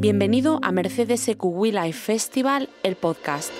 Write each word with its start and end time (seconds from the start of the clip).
Bienvenido 0.00 0.58
a 0.62 0.70
Mercedes 0.70 1.26
EQ 1.28 1.64
Life 1.64 1.92
Festival, 1.92 2.68
el 2.82 2.96
podcast. 2.96 3.52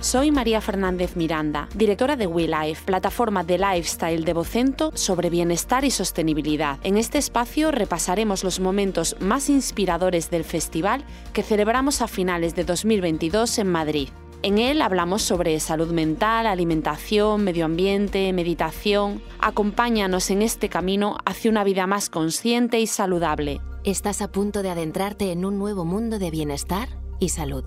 Soy 0.00 0.30
María 0.30 0.60
Fernández 0.60 1.16
Miranda, 1.16 1.68
directora 1.74 2.14
de 2.14 2.26
WeLife, 2.28 2.84
plataforma 2.84 3.42
de 3.42 3.58
lifestyle 3.58 4.24
de 4.24 4.32
Vocento 4.32 4.92
sobre 4.94 5.28
bienestar 5.28 5.84
y 5.84 5.90
sostenibilidad. 5.90 6.78
En 6.84 6.96
este 6.96 7.18
espacio 7.18 7.72
repasaremos 7.72 8.44
los 8.44 8.60
momentos 8.60 9.16
más 9.20 9.50
inspiradores 9.50 10.30
del 10.30 10.44
festival 10.44 11.04
que 11.32 11.42
celebramos 11.42 12.00
a 12.00 12.06
finales 12.06 12.54
de 12.54 12.64
2022 12.64 13.58
en 13.58 13.66
Madrid. 13.66 14.08
En 14.42 14.58
él 14.58 14.82
hablamos 14.82 15.22
sobre 15.22 15.58
salud 15.58 15.90
mental, 15.92 16.46
alimentación, 16.46 17.42
medio 17.42 17.64
ambiente, 17.64 18.32
meditación. 18.32 19.20
Acompáñanos 19.40 20.30
en 20.30 20.42
este 20.42 20.68
camino 20.68 21.16
hacia 21.24 21.50
una 21.50 21.64
vida 21.64 21.88
más 21.88 22.08
consciente 22.08 22.78
y 22.78 22.86
saludable. 22.86 23.60
Estás 23.82 24.22
a 24.22 24.30
punto 24.30 24.62
de 24.62 24.70
adentrarte 24.70 25.32
en 25.32 25.44
un 25.44 25.58
nuevo 25.58 25.84
mundo 25.84 26.20
de 26.20 26.30
bienestar 26.30 26.88
y 27.18 27.30
salud. 27.30 27.64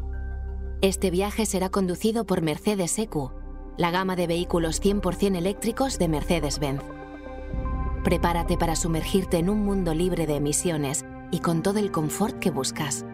Este 0.82 1.12
viaje 1.12 1.46
será 1.46 1.70
conducido 1.70 2.26
por 2.26 2.42
Mercedes 2.42 2.98
EQ, 2.98 3.32
la 3.78 3.92
gama 3.92 4.16
de 4.16 4.28
vehículos 4.28 4.82
100% 4.82 5.38
eléctricos 5.38 6.00
de 6.00 6.08
Mercedes-Benz. 6.08 6.84
Prepárate 8.06 8.58
para 8.58 8.78
sumergirte 8.78 9.40
en 9.40 9.50
un 9.50 9.66
mundo 9.66 9.94
libre 9.94 10.26
de 10.26 10.38
emisiones 10.38 11.04
y 11.32 11.40
con 11.40 11.64
todo 11.64 11.80
el 11.80 11.92
confort 11.92 12.40
que 12.40 12.50
buscas. 12.50 13.06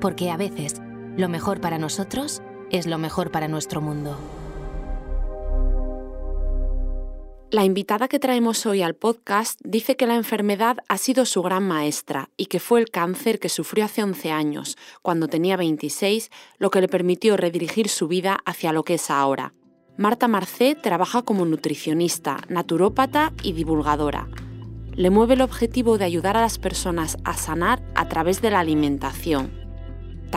Porque 0.00 0.30
a 0.30 0.36
veces, 0.36 0.82
lo 1.16 1.28
mejor 1.28 1.60
para 1.60 1.78
nosotros 1.78 2.42
es 2.70 2.86
lo 2.86 2.98
mejor 2.98 3.30
para 3.30 3.48
nuestro 3.48 3.80
mundo. 3.80 4.16
La 7.52 7.64
invitada 7.64 8.08
que 8.08 8.18
traemos 8.18 8.66
hoy 8.66 8.82
al 8.82 8.96
podcast 8.96 9.60
dice 9.62 9.96
que 9.96 10.08
la 10.08 10.16
enfermedad 10.16 10.78
ha 10.88 10.98
sido 10.98 11.24
su 11.24 11.42
gran 11.42 11.66
maestra 11.66 12.28
y 12.36 12.46
que 12.46 12.58
fue 12.58 12.80
el 12.80 12.90
cáncer 12.90 13.38
que 13.38 13.48
sufrió 13.48 13.84
hace 13.84 14.02
11 14.02 14.32
años, 14.32 14.76
cuando 15.00 15.28
tenía 15.28 15.56
26, 15.56 16.30
lo 16.58 16.70
que 16.70 16.80
le 16.80 16.88
permitió 16.88 17.36
redirigir 17.36 17.88
su 17.88 18.08
vida 18.08 18.40
hacia 18.44 18.72
lo 18.72 18.82
que 18.82 18.94
es 18.94 19.10
ahora. 19.10 19.54
Marta 19.96 20.26
Marcé 20.28 20.74
trabaja 20.74 21.22
como 21.22 21.46
nutricionista, 21.46 22.38
naturópata 22.48 23.32
y 23.42 23.52
divulgadora. 23.52 24.28
Le 24.94 25.10
mueve 25.10 25.34
el 25.34 25.40
objetivo 25.40 25.98
de 25.98 26.04
ayudar 26.04 26.36
a 26.36 26.40
las 26.40 26.58
personas 26.58 27.16
a 27.24 27.34
sanar 27.34 27.80
a 27.94 28.08
través 28.08 28.42
de 28.42 28.50
la 28.50 28.60
alimentación. 28.60 29.65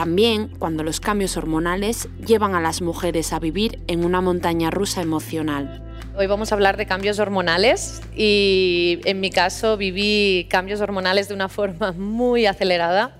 También 0.00 0.48
cuando 0.58 0.82
los 0.82 0.98
cambios 0.98 1.36
hormonales 1.36 2.08
llevan 2.26 2.54
a 2.54 2.60
las 2.62 2.80
mujeres 2.80 3.34
a 3.34 3.38
vivir 3.38 3.82
en 3.86 4.02
una 4.02 4.22
montaña 4.22 4.70
rusa 4.70 5.02
emocional. 5.02 5.82
Hoy 6.16 6.26
vamos 6.26 6.50
a 6.50 6.54
hablar 6.54 6.78
de 6.78 6.86
cambios 6.86 7.18
hormonales 7.18 8.00
y 8.16 9.00
en 9.04 9.20
mi 9.20 9.28
caso 9.28 9.76
viví 9.76 10.46
cambios 10.48 10.80
hormonales 10.80 11.28
de 11.28 11.34
una 11.34 11.48
forma 11.50 11.92
muy 11.92 12.46
acelerada. 12.46 13.18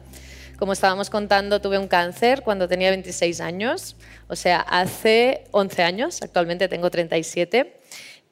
Como 0.58 0.73
estábamos 0.73 1.11
contando, 1.11 1.61
tuve 1.61 1.77
un 1.77 1.86
cáncer 1.86 2.41
cuando 2.45 2.67
tenía 2.67 2.89
26 2.89 3.42
años, 3.42 3.97
o 4.28 4.34
sea, 4.34 4.61
hace 4.61 5.45
11 5.51 5.83
años, 5.83 6.23
actualmente 6.23 6.67
tengo 6.67 6.91
37. 6.91 7.77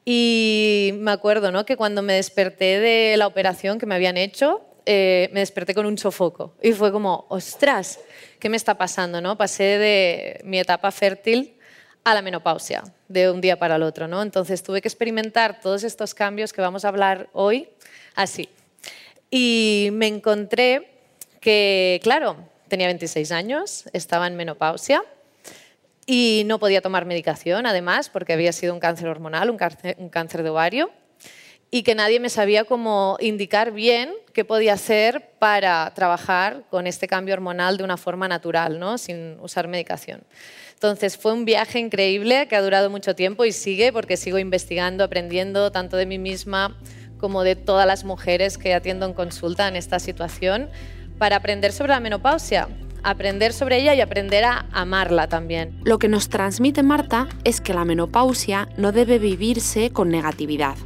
Y 0.05 0.93
me 0.97 1.11
acuerdo 1.11 1.51
¿no? 1.51 1.65
que 1.65 1.77
cuando 1.77 2.01
me 2.01 2.13
desperté 2.13 2.79
de 2.79 3.15
la 3.15 3.27
operación 3.27 3.77
que 3.77 3.85
me 3.85 3.93
habían 3.93 4.17
hecho, 4.17 4.68
eh, 4.91 5.29
me 5.33 5.41
desperté 5.41 5.75
con 5.75 5.85
un 5.85 5.99
sofoco 5.99 6.55
y 6.63 6.71
fue 6.71 6.91
como, 6.91 7.27
ostras, 7.29 7.99
¿qué 8.39 8.49
me 8.49 8.57
está 8.57 8.73
pasando? 8.73 9.21
¿no? 9.21 9.37
Pasé 9.37 9.77
de 9.77 10.41
mi 10.43 10.57
etapa 10.57 10.89
fértil 10.89 11.59
a 12.03 12.15
la 12.15 12.23
menopausia 12.23 12.83
de 13.07 13.29
un 13.29 13.39
día 13.39 13.59
para 13.59 13.75
el 13.75 13.83
otro. 13.83 14.07
Entonces 14.19 14.63
tuve 14.63 14.81
que 14.81 14.87
experimentar 14.87 15.61
todos 15.61 15.83
estos 15.83 16.15
cambios 16.15 16.53
que 16.53 16.61
vamos 16.61 16.85
a 16.85 16.87
hablar 16.87 17.29
hoy 17.33 17.69
así. 18.15 18.49
Y 19.29 19.89
me 19.91 20.07
encontré 20.07 20.89
que, 21.39 21.99
claro, 22.01 22.37
tenía 22.67 22.87
26 22.87 23.31
años, 23.31 23.87
estaba 23.93 24.25
en 24.25 24.37
menopausia 24.37 25.03
y 26.07 26.41
no 26.47 26.57
podía 26.57 26.81
tomar 26.81 27.05
medicación, 27.05 27.67
además, 27.67 28.09
porque 28.09 28.33
había 28.33 28.51
sido 28.53 28.73
un 28.73 28.79
cáncer 28.79 29.07
hormonal, 29.07 29.51
un 29.51 30.09
cáncer 30.09 30.41
de 30.41 30.49
ovario, 30.49 30.89
y 31.71 31.83
que 31.83 31.95
nadie 31.95 32.19
me 32.19 32.29
sabía 32.29 32.63
cómo 32.63 33.17
indicar 33.19 33.71
bien 33.71 34.11
qué 34.33 34.43
podía 34.43 34.73
hacer 34.73 35.31
para 35.39 35.91
trabajar 35.93 36.63
con 36.69 36.87
este 36.87 37.07
cambio 37.07 37.33
hormonal 37.33 37.77
de 37.77 37.83
una 37.83 37.97
forma 37.97 38.27
natural, 38.27 38.79
¿no? 38.79 38.97
sin 38.97 39.39
usar 39.39 39.67
medicación. 39.67 40.23
Entonces 40.73 41.17
fue 41.17 41.33
un 41.33 41.45
viaje 41.45 41.77
increíble 41.79 42.47
que 42.47 42.55
ha 42.55 42.61
durado 42.61 42.89
mucho 42.89 43.13
tiempo 43.13 43.45
y 43.45 43.51
sigue 43.51 43.91
porque 43.91 44.17
sigo 44.17 44.39
investigando, 44.39 45.03
aprendiendo 45.03 45.71
tanto 45.71 45.97
de 45.97 46.05
mí 46.05 46.17
misma 46.17 46.77
como 47.19 47.43
de 47.43 47.55
todas 47.55 47.85
las 47.85 48.05
mujeres 48.05 48.57
que 48.57 48.73
atiendo 48.73 49.05
en 49.05 49.13
consulta 49.13 49.67
en 49.67 49.75
esta 49.75 49.99
situación 49.99 50.69
para 51.17 51.35
aprender 51.35 51.73
sobre 51.73 51.91
la 51.91 51.99
menopausia, 51.99 52.69
aprender 53.03 53.51
sobre 53.53 53.81
ella 53.81 53.93
y 53.93 54.01
aprender 54.01 54.45
a 54.45 54.65
amarla 54.71 55.27
también. 55.27 55.77
Lo 55.83 55.99
que 55.99 56.07
nos 56.07 56.29
transmite 56.29 56.81
Marta 56.81 57.27
es 57.43 57.61
que 57.61 57.73
la 57.73 57.85
menopausia 57.85 58.69
no 58.77 58.91
debe 58.91 59.19
vivirse 59.19 59.91
con 59.91 60.09
negatividad. 60.09 60.77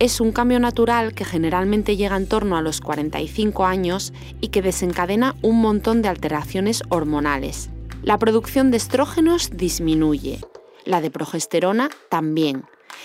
Es 0.00 0.18
un 0.18 0.32
cambio 0.32 0.58
natural 0.60 1.12
que 1.12 1.26
generalmente 1.26 1.94
llega 1.94 2.16
en 2.16 2.26
torno 2.26 2.56
a 2.56 2.62
los 2.62 2.80
45 2.80 3.66
años 3.66 4.14
y 4.40 4.48
que 4.48 4.62
desencadena 4.62 5.36
un 5.42 5.60
montón 5.60 6.00
de 6.00 6.08
alteraciones 6.08 6.82
hormonales. 6.88 7.68
La 8.02 8.18
producción 8.18 8.70
de 8.70 8.78
estrógenos 8.78 9.50
disminuye, 9.52 10.40
la 10.86 11.02
de 11.02 11.10
progesterona 11.10 11.90
también, 12.08 12.64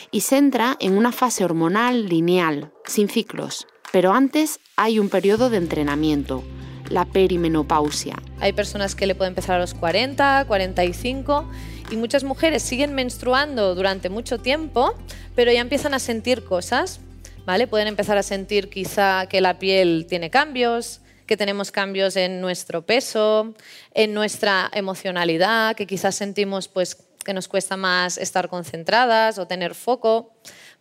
y 0.10 0.22
se 0.22 0.38
entra 0.38 0.78
en 0.80 0.98
una 0.98 1.12
fase 1.12 1.44
hormonal 1.44 2.08
lineal, 2.08 2.72
sin 2.86 3.10
ciclos. 3.10 3.68
Pero 3.92 4.14
antes 4.14 4.62
hay 4.78 4.98
un 4.98 5.10
periodo 5.10 5.50
de 5.50 5.58
entrenamiento, 5.58 6.44
la 6.90 7.06
perimenopausia. 7.06 8.16
Hay 8.40 8.54
personas 8.54 8.96
que 8.96 9.08
le 9.08 9.16
pueden 9.16 9.32
empezar 9.32 9.56
a 9.56 9.60
los 9.60 9.74
40, 9.74 10.46
45 10.48 11.50
y 11.92 11.98
muchas 11.98 12.24
mujeres 12.24 12.64
siguen 12.64 12.94
menstruando 12.94 13.76
durante 13.76 14.10
mucho 14.10 14.40
tiempo, 14.40 14.94
pero 15.36 15.52
ya 15.52 15.62
empiezan 15.62 15.94
a 15.94 16.00
sentir 16.00 16.44
cosas, 16.44 17.00
¿vale? 17.46 17.68
Pueden 17.68 17.88
empezar 17.88 18.18
a 18.18 18.24
sentir 18.24 18.70
quizá 18.70 19.28
que 19.28 19.42
la 19.42 19.60
piel 19.60 20.06
tiene 20.10 20.30
cambios, 20.30 21.02
que 21.26 21.38
tenemos 21.38 21.72
cambios 21.72 22.16
en 22.16 22.42
nuestro 22.42 22.86
peso, 22.86 23.56
en 23.94 24.14
nuestra 24.14 24.70
emocionalidad, 24.74 25.76
que 25.76 25.88
quizás 25.88 26.16
sentimos 26.16 26.68
pues, 26.68 26.96
que 27.24 27.34
nos 27.34 27.48
cuesta 27.48 27.78
más 27.78 28.18
estar 28.18 28.48
concentradas 28.48 29.40
o 29.40 29.48
tener 29.48 29.74
foco. 29.74 30.34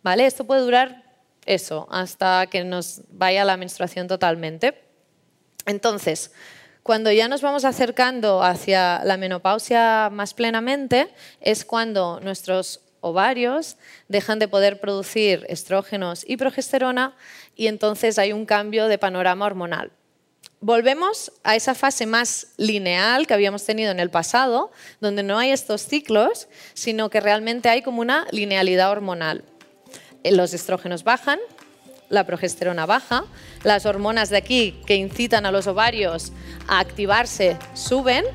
¿vale? 0.03 0.27
Esto 0.27 0.45
puede 0.45 0.61
durar 0.61 1.03
eso, 1.47 1.87
hasta 1.91 2.47
que 2.47 2.63
nos 2.63 3.01
vaya 3.09 3.43
la 3.43 3.57
menstruación 3.57 4.07
totalmente. 4.07 4.84
Entonces, 5.65 6.31
cuando 6.83 7.11
ya 7.11 7.27
nos 7.27 7.41
vamos 7.41 7.65
acercando 7.65 8.43
hacia 8.43 9.03
la 9.03 9.17
menopausia 9.17 10.09
más 10.11 10.33
plenamente, 10.33 11.07
es 11.41 11.65
cuando 11.65 12.19
nuestros 12.21 12.81
ovarios 13.01 13.77
dejan 14.07 14.39
de 14.39 14.47
poder 14.47 14.79
producir 14.79 15.45
estrógenos 15.49 16.23
y 16.27 16.37
progesterona 16.37 17.15
y 17.55 17.67
entonces 17.67 18.17
hay 18.17 18.33
un 18.33 18.45
cambio 18.45 18.87
de 18.87 18.97
panorama 18.97 19.45
hormonal 19.45 19.91
volvemos 20.65 21.31
a 21.43 21.55
esa 21.55 21.75
fase 21.75 22.07
más 22.07 22.47
lineal 22.57 23.27
que 23.27 23.35
habíamos 23.35 23.63
tenido 23.65 23.91
en 23.91 23.99
el 23.99 24.09
pasado, 24.09 24.71
donde 24.99 25.21
no 25.21 25.37
hay 25.37 25.51
estos 25.51 25.85
ciclos, 25.85 26.47
sino 26.73 27.11
que 27.11 27.19
realmente 27.19 27.69
hay 27.69 27.83
como 27.83 28.01
una 28.01 28.25
linealidad 28.31 28.89
hormonal. 28.89 29.43
Eh, 30.23 30.31
los 30.31 30.55
estrógenos 30.55 31.03
bajan, 31.03 31.39
la 32.09 32.25
progesterona 32.25 32.85
baja, 32.85 33.25
las 33.63 33.85
hormonas 33.85 34.29
de 34.29 34.37
aquí 34.37 34.79
que 34.85 34.95
incitan 34.95 35.45
a 35.45 35.51
los 35.51 35.67
ovarios 35.67 36.31
a 36.67 36.79
activarse 36.79 37.57
suben 37.73 38.25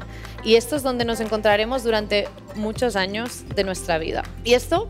y 0.44 0.54
esto 0.54 0.76
es 0.76 0.82
donde 0.82 1.04
nos 1.04 1.20
encontraremos 1.20 1.84
durante 1.84 2.28
muchos 2.54 2.96
años 2.96 3.44
de 3.54 3.64
nuestra 3.64 3.98
vida. 3.98 4.22
Y 4.44 4.54
esto 4.54 4.88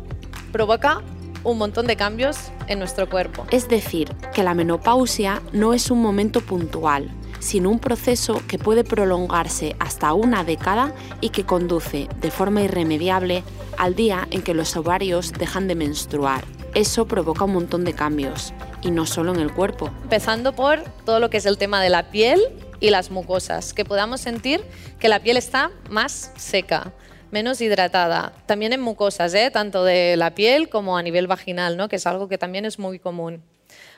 provoca 0.52 1.02
un 1.44 1.58
montón 1.58 1.86
de 1.86 1.96
cambios 1.96 2.36
en 2.68 2.78
nuestro 2.78 3.08
cuerpo. 3.08 3.46
Es 3.50 3.68
decir, 3.68 4.14
que 4.34 4.42
la 4.42 4.54
menopausia 4.54 5.42
no 5.52 5.72
es 5.72 5.90
un 5.90 6.00
momento 6.02 6.40
puntual, 6.40 7.10
sino 7.40 7.70
un 7.70 7.78
proceso 7.78 8.42
que 8.46 8.58
puede 8.58 8.84
prolongarse 8.84 9.74
hasta 9.78 10.12
una 10.12 10.44
década 10.44 10.94
y 11.20 11.30
que 11.30 11.44
conduce 11.44 12.08
de 12.20 12.30
forma 12.30 12.62
irremediable 12.62 13.42
al 13.78 13.94
día 13.94 14.28
en 14.30 14.42
que 14.42 14.54
los 14.54 14.76
ovarios 14.76 15.32
dejan 15.32 15.66
de 15.66 15.74
menstruar. 15.74 16.44
Eso 16.74 17.06
provoca 17.06 17.44
un 17.44 17.54
montón 17.54 17.84
de 17.84 17.94
cambios, 17.94 18.52
y 18.82 18.90
no 18.90 19.06
solo 19.06 19.34
en 19.34 19.40
el 19.40 19.52
cuerpo. 19.52 19.90
Empezando 20.02 20.54
por 20.54 20.82
todo 21.04 21.20
lo 21.20 21.30
que 21.30 21.38
es 21.38 21.46
el 21.46 21.58
tema 21.58 21.82
de 21.82 21.90
la 21.90 22.10
piel 22.10 22.40
y 22.80 22.90
las 22.90 23.10
mucosas, 23.10 23.72
que 23.72 23.84
podamos 23.84 24.20
sentir 24.20 24.62
que 24.98 25.08
la 25.08 25.20
piel 25.20 25.36
está 25.36 25.70
más 25.88 26.32
seca, 26.36 26.92
menos 27.30 27.60
hidratada. 27.60 28.32
También 28.46 28.72
en 28.72 28.80
mucosas, 28.80 29.34
¿eh? 29.34 29.50
tanto 29.50 29.84
de 29.84 30.16
la 30.16 30.34
piel 30.34 30.68
como 30.68 30.96
a 30.96 31.02
nivel 31.02 31.26
vaginal, 31.26 31.76
¿no? 31.76 31.88
que 31.88 31.96
es 31.96 32.06
algo 32.06 32.28
que 32.28 32.38
también 32.38 32.64
es 32.64 32.78
muy 32.78 32.98
común. 32.98 33.42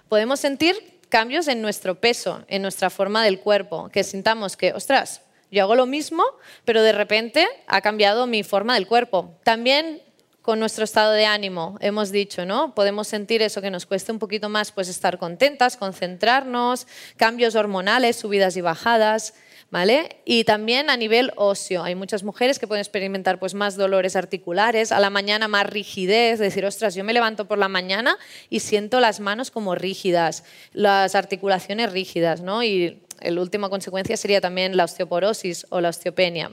Podemos 0.09 0.41
sentir 0.41 1.01
cambios 1.09 1.49
en 1.49 1.63
nuestro 1.63 2.01
peso, 2.01 2.45
en 2.49 2.63
nuestra 2.63 2.91
forma 2.91 3.25
del 3.25 3.41
cuerpo, 3.41 3.89
que 3.91 4.05
sintamos 4.05 4.57
que, 4.57 4.73
ostras, 4.73 5.23
yo 5.51 5.63
hago 5.63 5.75
lo 5.75 5.85
mismo, 5.85 6.25
pero 6.65 6.83
de 6.83 6.93
repente 6.93 7.47
ha 7.67 7.83
cambiado 7.83 8.27
mi 8.27 8.43
forma 8.43 8.75
del 8.75 8.87
cuerpo. 8.87 9.39
También 9.45 10.01
con 10.43 10.59
nuestro 10.59 10.83
estado 10.83 11.13
de 11.13 11.25
ánimo, 11.25 11.79
hemos 11.81 12.11
dicho, 12.11 12.45
¿no? 12.45 12.75
Podemos 12.75 13.07
sentir 13.07 13.43
eso 13.43 13.63
que 13.63 13.71
nos 13.71 13.87
cuesta 13.87 14.13
un 14.13 14.19
poquito 14.19 14.49
más, 14.49 14.73
pues 14.73 14.89
estar 14.89 15.19
contentas, 15.19 15.77
concentrarnos, 15.77 16.89
cambios 17.17 17.55
hormonales, 17.55 18.17
subidas 18.17 18.57
y 18.57 18.61
bajadas, 18.61 19.35
¿vale? 19.71 20.17
Y 20.25 20.43
también 20.43 20.91
a 20.91 20.97
nivel 20.97 21.33
óseo, 21.37 21.85
hay 21.85 21.95
muchas 21.95 22.25
mujeres 22.25 22.59
que 22.59 22.67
pueden 22.67 22.83
experimentar 22.83 23.39
pues 23.39 23.55
más 23.55 23.77
dolores 23.77 24.17
articulares, 24.17 24.91
a 24.91 24.99
la 24.99 25.11
mañana 25.11 25.47
más 25.47 25.71
rigidez, 25.71 26.41
decir, 26.41 26.67
ostras, 26.67 26.97
yo 26.97 27.05
me 27.05 27.13
levanto 27.13 27.47
por 27.47 27.59
la 27.59 27.69
mañana 27.69 28.19
y 28.51 28.61
siento 28.61 28.99
las 28.99 29.21
manos 29.21 29.53
como 29.53 29.77
rígidas, 29.77 30.43
las 30.73 31.15
articulaciones 31.15 31.93
rígidas, 31.93 32.41
¿no? 32.41 32.65
Y 32.65 33.01
la 33.21 33.41
última 33.41 33.71
consecuencia 33.71 34.17
sería 34.17 34.41
también 34.41 34.77
la 34.77 34.85
osteoporosis 34.85 35.67
o 35.71 35.81
la 35.81 35.91
osteopenia. 35.91 36.51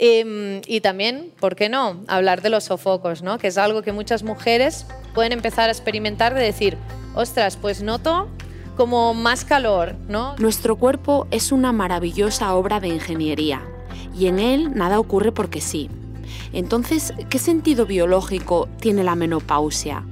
Em, 0.00 0.60
y 0.66 0.80
también, 0.80 1.32
¿por 1.40 1.56
qué 1.56 1.68
no? 1.68 2.04
Hablar 2.06 2.40
de 2.40 2.50
los 2.50 2.64
sofocos, 2.64 3.22
¿no? 3.22 3.38
que 3.38 3.48
es 3.48 3.58
algo 3.58 3.82
que 3.82 3.90
muchas 3.90 4.22
mujeres 4.22 4.86
pueden 5.12 5.32
empezar 5.32 5.68
a 5.68 5.72
experimentar 5.72 6.34
de 6.34 6.40
decir, 6.40 6.78
ostras, 7.14 7.56
pues 7.56 7.82
noto 7.82 8.28
como 8.76 9.12
más 9.12 9.44
calor. 9.44 9.96
¿no? 10.08 10.36
Nuestro 10.38 10.76
cuerpo 10.76 11.26
es 11.32 11.50
una 11.50 11.72
maravillosa 11.72 12.54
obra 12.54 12.78
de 12.78 12.88
ingeniería 12.88 13.60
y 14.16 14.26
en 14.26 14.38
él 14.38 14.72
nada 14.76 15.00
ocurre 15.00 15.32
porque 15.32 15.60
sí. 15.60 15.90
Entonces, 16.52 17.12
¿qué 17.28 17.40
sentido 17.40 17.84
biológico 17.84 18.68
tiene 18.80 19.02
la 19.02 19.16
menopausia? 19.16 20.04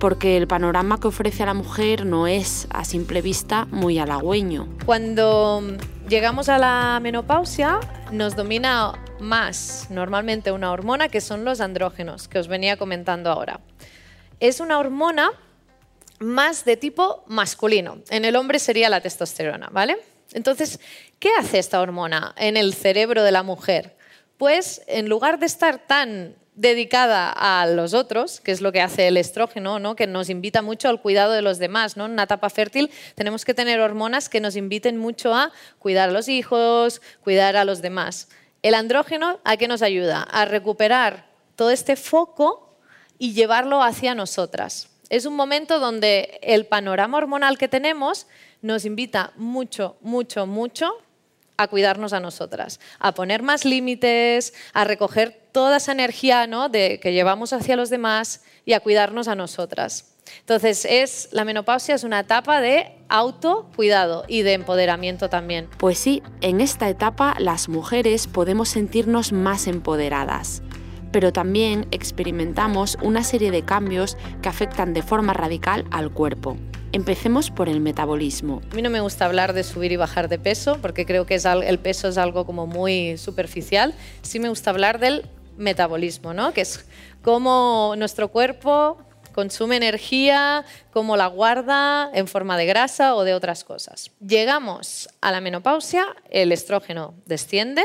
Porque 0.00 0.38
el 0.38 0.48
panorama 0.48 0.98
que 0.98 1.08
ofrece 1.08 1.42
a 1.42 1.46
la 1.46 1.52
mujer 1.52 2.06
no 2.06 2.26
es, 2.26 2.66
a 2.70 2.86
simple 2.86 3.20
vista, 3.20 3.66
muy 3.66 3.98
halagüeño. 3.98 4.66
Cuando 4.86 5.62
llegamos 6.08 6.48
a 6.48 6.56
la 6.56 6.98
menopausia, 7.02 7.80
nos 8.10 8.34
domina 8.34 8.94
más 9.20 9.88
normalmente 9.90 10.52
una 10.52 10.72
hormona 10.72 11.10
que 11.10 11.20
son 11.20 11.44
los 11.44 11.60
andrógenos, 11.60 12.28
que 12.28 12.38
os 12.38 12.48
venía 12.48 12.78
comentando 12.78 13.30
ahora. 13.30 13.60
Es 14.40 14.60
una 14.60 14.78
hormona 14.78 15.32
más 16.18 16.64
de 16.64 16.78
tipo 16.78 17.22
masculino. 17.26 17.98
En 18.08 18.24
el 18.24 18.36
hombre 18.36 18.58
sería 18.58 18.88
la 18.88 19.02
testosterona, 19.02 19.68
¿vale? 19.70 19.98
Entonces, 20.32 20.80
¿qué 21.18 21.28
hace 21.38 21.58
esta 21.58 21.78
hormona 21.78 22.34
en 22.38 22.56
el 22.56 22.72
cerebro 22.72 23.22
de 23.22 23.32
la 23.32 23.42
mujer? 23.42 23.98
Pues 24.38 24.80
en 24.86 25.10
lugar 25.10 25.38
de 25.38 25.44
estar 25.44 25.86
tan 25.86 26.36
dedicada 26.60 27.32
a 27.32 27.66
los 27.66 27.94
otros, 27.94 28.40
que 28.40 28.52
es 28.52 28.60
lo 28.60 28.70
que 28.70 28.82
hace 28.82 29.08
el 29.08 29.16
estrógeno, 29.16 29.78
¿no? 29.78 29.96
que 29.96 30.06
nos 30.06 30.28
invita 30.28 30.60
mucho 30.60 30.90
al 30.90 31.00
cuidado 31.00 31.32
de 31.32 31.40
los 31.40 31.58
demás. 31.58 31.96
¿no? 31.96 32.04
En 32.04 32.12
una 32.12 32.24
etapa 32.24 32.50
fértil 32.50 32.90
tenemos 33.14 33.46
que 33.46 33.54
tener 33.54 33.80
hormonas 33.80 34.28
que 34.28 34.40
nos 34.40 34.56
inviten 34.56 34.98
mucho 34.98 35.34
a 35.34 35.52
cuidar 35.78 36.10
a 36.10 36.12
los 36.12 36.28
hijos, 36.28 37.00
cuidar 37.22 37.56
a 37.56 37.64
los 37.64 37.80
demás. 37.80 38.28
El 38.62 38.74
andrógeno, 38.74 39.40
¿a 39.42 39.56
qué 39.56 39.68
nos 39.68 39.80
ayuda? 39.80 40.22
A 40.22 40.44
recuperar 40.44 41.30
todo 41.56 41.70
este 41.70 41.96
foco 41.96 42.76
y 43.18 43.32
llevarlo 43.32 43.82
hacia 43.82 44.14
nosotras. 44.14 44.88
Es 45.08 45.24
un 45.24 45.36
momento 45.36 45.80
donde 45.80 46.40
el 46.42 46.66
panorama 46.66 47.16
hormonal 47.16 47.56
que 47.56 47.68
tenemos 47.68 48.26
nos 48.60 48.84
invita 48.84 49.32
mucho, 49.36 49.96
mucho, 50.02 50.46
mucho 50.46 50.92
a 51.60 51.68
cuidarnos 51.68 52.14
a 52.14 52.20
nosotras, 52.20 52.80
a 52.98 53.12
poner 53.12 53.42
más 53.42 53.66
límites, 53.66 54.54
a 54.72 54.84
recoger 54.84 55.38
toda 55.52 55.76
esa 55.76 55.92
energía 55.92 56.46
¿no? 56.46 56.70
de, 56.70 56.98
que 57.00 57.12
llevamos 57.12 57.52
hacia 57.52 57.76
los 57.76 57.90
demás 57.90 58.42
y 58.64 58.72
a 58.72 58.80
cuidarnos 58.80 59.28
a 59.28 59.34
nosotras. 59.34 60.14
Entonces, 60.38 60.86
es, 60.88 61.28
la 61.32 61.44
menopausia 61.44 61.94
es 61.94 62.04
una 62.04 62.20
etapa 62.20 62.62
de 62.62 62.92
autocuidado 63.10 64.24
y 64.26 64.40
de 64.40 64.54
empoderamiento 64.54 65.28
también. 65.28 65.68
Pues 65.76 65.98
sí, 65.98 66.22
en 66.40 66.62
esta 66.62 66.88
etapa 66.88 67.34
las 67.38 67.68
mujeres 67.68 68.26
podemos 68.26 68.70
sentirnos 68.70 69.32
más 69.32 69.66
empoderadas, 69.66 70.62
pero 71.12 71.30
también 71.30 71.88
experimentamos 71.90 72.96
una 73.02 73.22
serie 73.22 73.50
de 73.50 73.66
cambios 73.66 74.16
que 74.40 74.48
afectan 74.48 74.94
de 74.94 75.02
forma 75.02 75.34
radical 75.34 75.84
al 75.90 76.10
cuerpo. 76.10 76.56
Empecemos 76.92 77.52
por 77.52 77.68
el 77.68 77.78
metabolismo. 77.78 78.62
A 78.72 78.74
mí 78.74 78.82
no 78.82 78.90
me 78.90 79.00
gusta 79.00 79.24
hablar 79.24 79.52
de 79.52 79.62
subir 79.62 79.92
y 79.92 79.96
bajar 79.96 80.28
de 80.28 80.40
peso 80.40 80.78
porque 80.82 81.06
creo 81.06 81.24
que 81.24 81.36
el 81.36 81.78
peso 81.78 82.08
es 82.08 82.18
algo 82.18 82.44
como 82.44 82.66
muy 82.66 83.16
superficial. 83.16 83.94
Sí 84.22 84.40
me 84.40 84.48
gusta 84.48 84.70
hablar 84.70 84.98
del 84.98 85.24
metabolismo, 85.56 86.34
¿no? 86.34 86.52
que 86.52 86.62
es 86.62 86.84
cómo 87.22 87.94
nuestro 87.96 88.28
cuerpo 88.28 88.98
consume 89.32 89.76
energía, 89.76 90.64
cómo 90.92 91.16
la 91.16 91.28
guarda 91.28 92.10
en 92.12 92.26
forma 92.26 92.58
de 92.58 92.66
grasa 92.66 93.14
o 93.14 93.22
de 93.22 93.34
otras 93.34 93.62
cosas. 93.62 94.10
Llegamos 94.18 95.08
a 95.20 95.30
la 95.30 95.40
menopausia, 95.40 96.04
el 96.28 96.50
estrógeno 96.50 97.14
desciende 97.24 97.84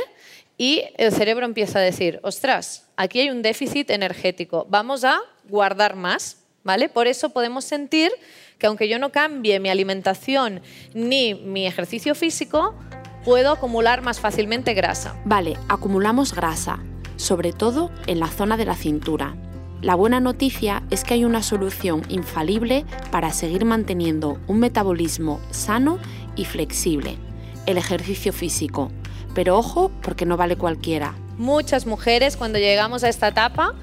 y 0.58 0.82
el 0.98 1.12
cerebro 1.12 1.46
empieza 1.46 1.78
a 1.78 1.84
decir, 1.84 2.20
ostras, 2.24 2.88
aquí 2.96 3.20
hay 3.20 3.30
un 3.30 3.44
déficit 3.44 3.92
energético, 3.92 4.66
vamos 4.68 5.04
a 5.04 5.20
guardar 5.48 5.96
más, 5.96 6.38
¿vale? 6.64 6.90
Por 6.90 7.06
eso 7.06 7.30
podemos 7.30 7.66
sentir 7.66 8.12
que 8.58 8.68
aunque 8.68 8.88
yo 8.90 9.00
no 9.00 9.12
cambie 9.12 9.60
mi 9.60 9.70
alimentación 9.70 10.62
ni 10.94 11.34
mi 11.34 11.68
ejercicio 11.68 12.16
físico, 12.16 12.76
puedo 13.24 13.52
acumular 13.52 14.02
más 14.02 14.20
fácilmente 14.20 14.74
grasa. 14.74 15.16
Vale, 15.26 15.58
acumulamos 15.68 16.34
grasa, 16.34 16.80
sobre 17.18 17.54
todo 17.54 17.92
en 18.08 18.20
la 18.20 18.28
zona 18.28 18.58
de 18.58 18.66
la 18.66 18.76
cintura. 18.76 19.36
La 19.82 19.96
buena 19.96 20.20
noticia 20.20 20.84
es 20.90 21.04
que 21.04 21.16
hay 21.16 21.26
una 21.26 21.44
solución 21.44 22.04
infalible 22.10 22.86
para 23.12 23.32
seguir 23.32 23.66
manteniendo 23.66 24.40
un 24.48 24.60
metabolismo 24.60 25.40
sano 25.52 26.00
y 26.36 26.46
flexible, 26.46 27.18
el 27.66 27.78
ejercicio 27.78 28.32
físico. 28.34 28.92
Pero 29.34 29.58
ojo, 29.58 29.92
porque 30.02 30.26
no 30.26 30.38
vale 30.38 30.56
cualquiera. 30.56 31.16
Muchas 31.38 31.86
mujeres 31.86 32.38
cuando 32.38 32.58
llegamos 32.58 33.04
a 33.04 33.10
esta 33.10 33.28
etapa 33.28 33.76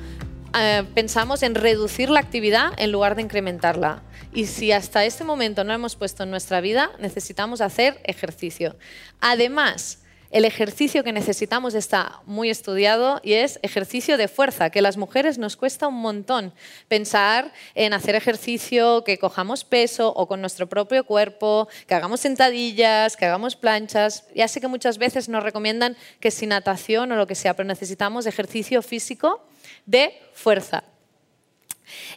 eh, 0.54 0.84
pensamos 0.94 1.42
en 1.42 1.54
reducir 1.54 2.10
la 2.10 2.20
actividad 2.20 2.72
en 2.76 2.92
lugar 2.92 3.16
de 3.16 3.22
incrementarla. 3.22 4.02
Y 4.34 4.46
si 4.46 4.72
hasta 4.72 5.04
este 5.04 5.24
momento 5.24 5.64
no 5.64 5.72
hemos 5.72 5.96
puesto 5.96 6.22
en 6.22 6.30
nuestra 6.30 6.60
vida, 6.60 6.90
necesitamos 6.98 7.60
hacer 7.60 8.00
ejercicio. 8.04 8.76
Además, 9.20 9.98
el 10.30 10.46
ejercicio 10.46 11.04
que 11.04 11.12
necesitamos 11.12 11.74
está 11.74 12.22
muy 12.24 12.48
estudiado 12.48 13.20
y 13.22 13.34
es 13.34 13.58
ejercicio 13.62 14.16
de 14.16 14.28
fuerza, 14.28 14.70
que 14.70 14.78
a 14.78 14.82
las 14.82 14.96
mujeres 14.96 15.36
nos 15.36 15.56
cuesta 15.56 15.88
un 15.88 16.00
montón 16.00 16.54
pensar 16.88 17.52
en 17.74 17.92
hacer 17.92 18.14
ejercicio, 18.14 19.04
que 19.04 19.18
cojamos 19.18 19.64
peso 19.64 20.10
o 20.14 20.26
con 20.26 20.40
nuestro 20.40 20.70
propio 20.70 21.04
cuerpo, 21.04 21.68
que 21.86 21.94
hagamos 21.94 22.20
sentadillas, 22.20 23.18
que 23.18 23.26
hagamos 23.26 23.56
planchas. 23.56 24.24
Ya 24.34 24.48
sé 24.48 24.62
que 24.62 24.68
muchas 24.68 24.96
veces 24.96 25.28
nos 25.28 25.42
recomiendan 25.42 25.98
que 26.18 26.30
sin 26.30 26.48
natación 26.48 27.12
o 27.12 27.16
lo 27.16 27.26
que 27.26 27.34
sea, 27.34 27.54
pero 27.54 27.66
necesitamos 27.66 28.24
ejercicio 28.24 28.80
físico 28.80 29.46
de 29.86 30.12
fuerza. 30.32 30.84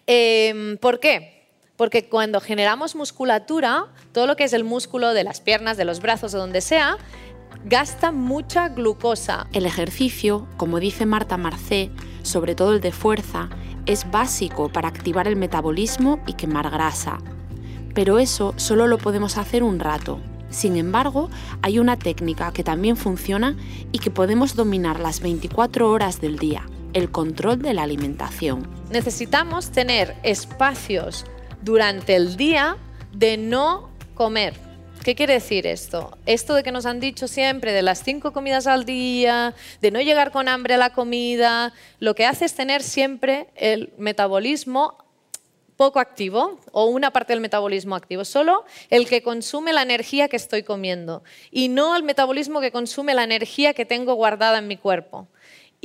Em, 0.08 0.78
¿Por 0.78 1.00
qué? 1.00 1.50
Porque 1.76 2.08
cuando 2.08 2.40
generamos 2.40 2.96
musculatura, 2.96 3.88
todo 4.14 4.28
lo 4.28 4.36
que 4.36 4.46
es 4.46 4.54
el 4.54 4.64
músculo 4.64 5.14
de 5.14 5.24
las 5.24 5.42
piernas, 5.42 5.78
de 5.78 5.86
los 5.86 6.00
brazos 6.00 6.34
o 6.34 6.38
donde 6.38 6.62
sea, 6.62 6.98
gasta 7.66 8.12
mucha 8.12 8.70
glucosa. 8.70 9.48
El 9.52 9.66
ejercicio, 9.66 10.48
como 10.58 10.80
dice 10.80 11.06
Marta 11.06 11.38
Marcé, 11.38 11.92
sobre 12.24 12.56
todo 12.56 12.74
el 12.74 12.82
de 12.82 12.92
fuerza, 12.92 13.50
es 13.86 14.10
básico 14.10 14.70
para 14.70 14.88
activar 14.88 15.28
el 15.28 15.36
metabolismo 15.36 16.20
y 16.28 16.34
quemar 16.34 16.70
grasa. 16.70 17.18
Pero 17.94 18.20
eso 18.20 18.54
solo 18.58 18.88
lo 18.88 18.98
podemos 18.98 19.38
hacer 19.38 19.64
un 19.64 19.80
rato. 19.80 20.20
Sin 20.50 20.78
embargo, 20.78 21.30
hay 21.62 21.80
una 21.80 21.98
técnica 21.98 22.52
que 22.54 22.64
también 22.64 22.98
funciona 22.98 23.58
y 23.92 24.00
que 24.00 24.12
podemos 24.12 24.56
dominar 24.56 25.00
las 25.00 25.20
24 25.20 25.90
horas 25.90 26.22
del 26.22 26.38
día, 26.38 26.66
el 26.96 27.12
control 27.12 27.62
de 27.62 27.76
la 27.76 27.84
alimentación. 27.84 28.68
Necesitamos 28.90 29.72
tener 29.72 30.16
espacios 30.24 31.26
durante 31.62 32.16
el 32.16 32.38
día 32.38 32.78
de 33.12 33.38
no 33.38 33.92
comer 34.16 34.66
¿Qué 35.06 35.14
quiere 35.14 35.36
decir 35.36 35.68
esto? 35.68 36.18
Esto 36.26 36.56
de 36.56 36.64
que 36.64 36.72
nos 36.72 36.88
han 36.88 37.00
dicho 37.00 37.28
siempre 37.28 37.74
de 37.74 37.84
las 37.84 38.04
cinco 38.04 38.34
comidas 38.34 38.66
al 38.66 38.86
día, 38.86 39.54
de 39.80 39.92
no 39.92 40.02
llegar 40.02 40.32
con 40.32 40.48
hambre 40.48 40.74
a 40.74 40.78
la 40.78 40.94
comida, 40.94 41.74
lo 42.00 42.16
que 42.16 42.26
hace 42.26 42.46
es 42.46 42.56
tener 42.56 42.82
siempre 42.82 43.50
el 43.54 43.94
metabolismo 44.00 44.98
poco 45.78 46.00
activo 46.00 46.60
o 46.72 46.86
una 46.86 47.12
parte 47.12 47.34
del 47.34 47.40
metabolismo 47.40 47.96
activo, 47.96 48.26
solo 48.26 48.66
el 48.90 49.08
que 49.08 49.22
consume 49.22 49.74
la 49.74 49.84
energía 49.84 50.28
que 50.28 50.38
estoy 50.38 50.64
comiendo 50.64 51.24
y 51.52 51.68
no 51.68 51.96
el 51.96 52.02
metabolismo 52.02 52.60
que 52.60 52.72
consume 52.72 53.14
la 53.14 53.26
energía 53.26 53.76
que 53.76 53.86
tengo 53.86 54.16
guardada 54.16 54.58
en 54.58 54.68
mi 54.68 54.78
cuerpo. 54.78 55.28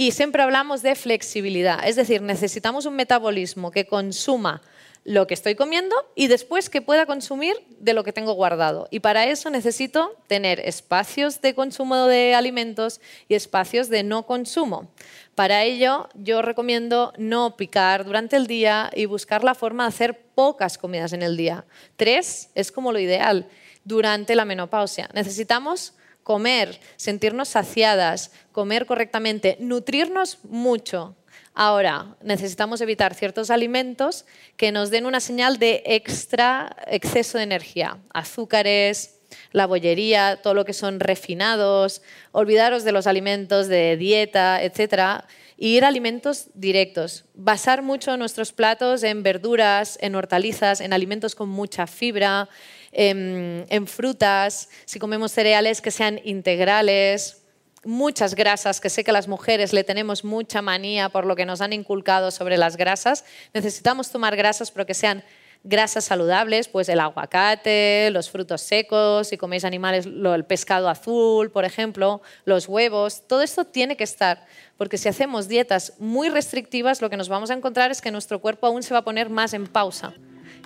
Y 0.00 0.12
siempre 0.12 0.42
hablamos 0.42 0.80
de 0.80 0.94
flexibilidad, 0.94 1.86
es 1.86 1.94
decir, 1.94 2.22
necesitamos 2.22 2.86
un 2.86 2.96
metabolismo 2.96 3.70
que 3.70 3.84
consuma 3.84 4.62
lo 5.04 5.26
que 5.26 5.34
estoy 5.34 5.56
comiendo 5.56 5.94
y 6.14 6.28
después 6.28 6.70
que 6.70 6.80
pueda 6.80 7.04
consumir 7.04 7.54
de 7.80 7.92
lo 7.92 8.02
que 8.02 8.14
tengo 8.14 8.32
guardado. 8.32 8.88
Y 8.90 9.00
para 9.00 9.26
eso 9.26 9.50
necesito 9.50 10.16
tener 10.26 10.58
espacios 10.60 11.42
de 11.42 11.54
consumo 11.54 12.06
de 12.06 12.34
alimentos 12.34 13.02
y 13.28 13.34
espacios 13.34 13.90
de 13.90 14.02
no 14.02 14.24
consumo. 14.24 14.90
Para 15.34 15.64
ello 15.64 16.08
yo 16.14 16.40
recomiendo 16.40 17.12
no 17.18 17.58
picar 17.58 18.06
durante 18.06 18.36
el 18.36 18.46
día 18.46 18.90
y 18.96 19.04
buscar 19.04 19.44
la 19.44 19.54
forma 19.54 19.82
de 19.82 19.88
hacer 19.88 20.18
pocas 20.34 20.78
comidas 20.78 21.12
en 21.12 21.22
el 21.22 21.36
día. 21.36 21.66
Tres 21.96 22.48
es 22.54 22.72
como 22.72 22.90
lo 22.90 23.00
ideal 23.00 23.46
durante 23.84 24.34
la 24.34 24.46
menopausia. 24.46 25.10
Necesitamos 25.12 25.92
comer, 26.30 26.78
sentirnos 26.94 27.48
saciadas, 27.48 28.30
comer 28.52 28.86
correctamente, 28.86 29.56
nutrirnos 29.58 30.38
mucho 30.44 31.16
Ahora, 31.54 32.14
necesitamos 32.22 32.80
evitar 32.80 33.14
ciertos 33.14 33.50
alimentos 33.50 34.24
que 34.56 34.70
nos 34.70 34.90
den 34.90 35.06
una 35.06 35.18
señal 35.18 35.58
de 35.58 35.82
extra 35.84 36.76
exceso 36.86 37.38
de 37.38 37.44
energía. 37.44 37.98
Azúcares, 38.14 39.18
la 39.50 39.66
bollería, 39.66 40.38
todo 40.40 40.54
lo 40.54 40.64
que 40.64 40.72
son 40.72 41.00
refinados, 41.00 42.02
olvidaros 42.30 42.84
de 42.84 42.92
los 42.92 43.08
alimentos 43.08 43.66
de 43.66 43.96
dieta, 43.96 44.62
etcétera, 44.62 45.26
y 45.56 45.76
ir 45.76 45.84
a 45.84 45.88
alimentos 45.88 46.46
directos. 46.54 47.24
Basar 47.34 47.82
mucho 47.82 48.16
nuestros 48.16 48.52
platos 48.52 49.02
en 49.02 49.24
verduras, 49.24 49.98
en 50.00 50.14
hortalizas, 50.14 50.80
en 50.80 50.92
alimentos 50.92 51.34
con 51.34 51.48
mucha 51.48 51.86
fibra, 51.86 52.48
en, 52.92 53.66
en 53.68 53.86
frutas, 53.86 54.68
si 54.84 54.98
comemos 54.98 55.32
cereales 55.32 55.80
que 55.80 55.90
sean 55.90 56.20
integrales, 56.24 57.40
muchas 57.84 58.34
grasas, 58.34 58.80
que 58.80 58.90
sé 58.90 59.04
que 59.04 59.12
las 59.12 59.28
mujeres 59.28 59.72
le 59.72 59.84
tenemos 59.84 60.24
mucha 60.24 60.62
manía 60.62 61.08
por 61.08 61.24
lo 61.24 61.36
que 61.36 61.46
nos 61.46 61.60
han 61.60 61.72
inculcado 61.72 62.30
sobre 62.30 62.58
las 62.58 62.76
grasas. 62.76 63.24
Necesitamos 63.54 64.10
tomar 64.10 64.36
grasas 64.36 64.70
pero 64.70 64.86
que 64.86 64.94
sean 64.94 65.24
grasas 65.62 66.04
saludables, 66.04 66.68
pues 66.68 66.88
el 66.88 67.00
aguacate, 67.00 68.10
los 68.12 68.30
frutos 68.30 68.62
secos, 68.62 69.28
si 69.28 69.36
coméis 69.36 69.64
animales, 69.64 70.06
el 70.06 70.44
pescado 70.44 70.88
azul, 70.88 71.50
por 71.50 71.66
ejemplo, 71.66 72.22
los 72.44 72.66
huevos, 72.66 73.26
todo 73.26 73.42
esto 73.42 73.66
tiene 73.66 73.96
que 73.96 74.04
estar, 74.04 74.46
porque 74.78 74.96
si 74.96 75.10
hacemos 75.10 75.48
dietas 75.48 75.92
muy 75.98 76.30
restrictivas, 76.30 77.02
lo 77.02 77.10
que 77.10 77.18
nos 77.18 77.28
vamos 77.28 77.50
a 77.50 77.54
encontrar 77.54 77.90
es 77.90 78.00
que 78.00 78.10
nuestro 78.10 78.40
cuerpo 78.40 78.66
aún 78.66 78.82
se 78.82 78.94
va 78.94 79.00
a 79.00 79.04
poner 79.04 79.28
más 79.28 79.52
en 79.52 79.66
pausa 79.66 80.14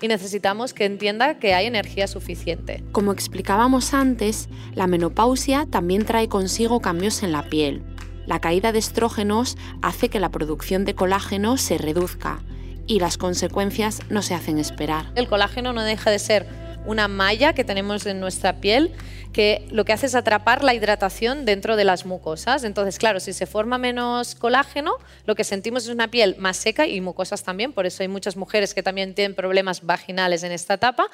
y 0.00 0.08
necesitamos 0.08 0.74
que 0.74 0.84
entienda 0.84 1.38
que 1.38 1.54
hay 1.54 1.66
energía 1.66 2.06
suficiente. 2.06 2.82
Como 2.92 3.12
explicábamos 3.12 3.94
antes, 3.94 4.48
la 4.74 4.86
menopausia 4.86 5.66
también 5.70 6.04
trae 6.04 6.28
consigo 6.28 6.80
cambios 6.80 7.22
en 7.22 7.32
la 7.32 7.48
piel. 7.48 7.82
La 8.26 8.40
caída 8.40 8.72
de 8.72 8.78
estrógenos 8.78 9.56
hace 9.82 10.08
que 10.08 10.20
la 10.20 10.30
producción 10.30 10.84
de 10.84 10.94
colágeno 10.94 11.56
se 11.56 11.78
reduzca 11.78 12.42
y 12.86 13.00
las 13.00 13.18
consecuencias 13.18 14.00
no 14.08 14.22
se 14.22 14.34
hacen 14.34 14.58
esperar. 14.58 15.06
El 15.14 15.28
colágeno 15.28 15.72
no 15.72 15.82
deja 15.82 16.10
de 16.10 16.18
ser 16.18 16.63
una 16.84 17.08
malla 17.08 17.52
que 17.52 17.64
tenemos 17.64 18.06
en 18.06 18.20
nuestra 18.20 18.60
piel 18.60 18.92
que 19.32 19.66
lo 19.70 19.84
que 19.84 19.92
hace 19.92 20.06
es 20.06 20.14
atrapar 20.14 20.62
la 20.62 20.74
hidratación 20.74 21.44
dentro 21.44 21.76
de 21.76 21.84
las 21.84 22.06
mucosas. 22.06 22.62
Entonces, 22.64 22.98
claro, 22.98 23.18
si 23.20 23.32
se 23.32 23.46
forma 23.46 23.78
menos 23.78 24.36
colágeno, 24.36 24.96
lo 25.26 25.34
que 25.34 25.44
sentimos 25.44 25.84
es 25.84 25.90
una 25.90 26.08
piel 26.08 26.36
más 26.38 26.56
seca 26.56 26.86
y 26.86 27.00
mucosas 27.00 27.42
también, 27.42 27.72
por 27.72 27.84
eso 27.84 28.02
hay 28.02 28.08
muchas 28.08 28.36
mujeres 28.36 28.74
que 28.74 28.82
también 28.82 29.14
tienen 29.14 29.34
problemas 29.34 29.82
vaginales 29.82 30.44
en 30.44 30.52
esta 30.52 30.74
etapa. 30.74 31.08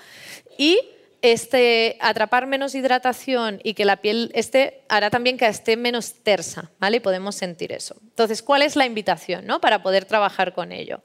Y 0.58 0.78
este, 1.22 1.96
atrapar 2.00 2.46
menos 2.46 2.74
hidratación 2.74 3.60
y 3.62 3.74
que 3.74 3.84
la 3.84 3.96
piel 3.96 4.30
esté, 4.34 4.82
hará 4.88 5.10
también 5.10 5.36
que 5.36 5.46
esté 5.46 5.76
menos 5.76 6.14
tersa, 6.22 6.70
¿vale? 6.78 7.00
Podemos 7.00 7.34
sentir 7.34 7.72
eso. 7.72 7.96
Entonces, 8.02 8.42
¿cuál 8.42 8.62
es 8.62 8.76
la 8.76 8.86
invitación 8.86 9.46
¿no? 9.46 9.60
para 9.60 9.82
poder 9.82 10.04
trabajar 10.04 10.54
con 10.54 10.72
ello? 10.72 11.02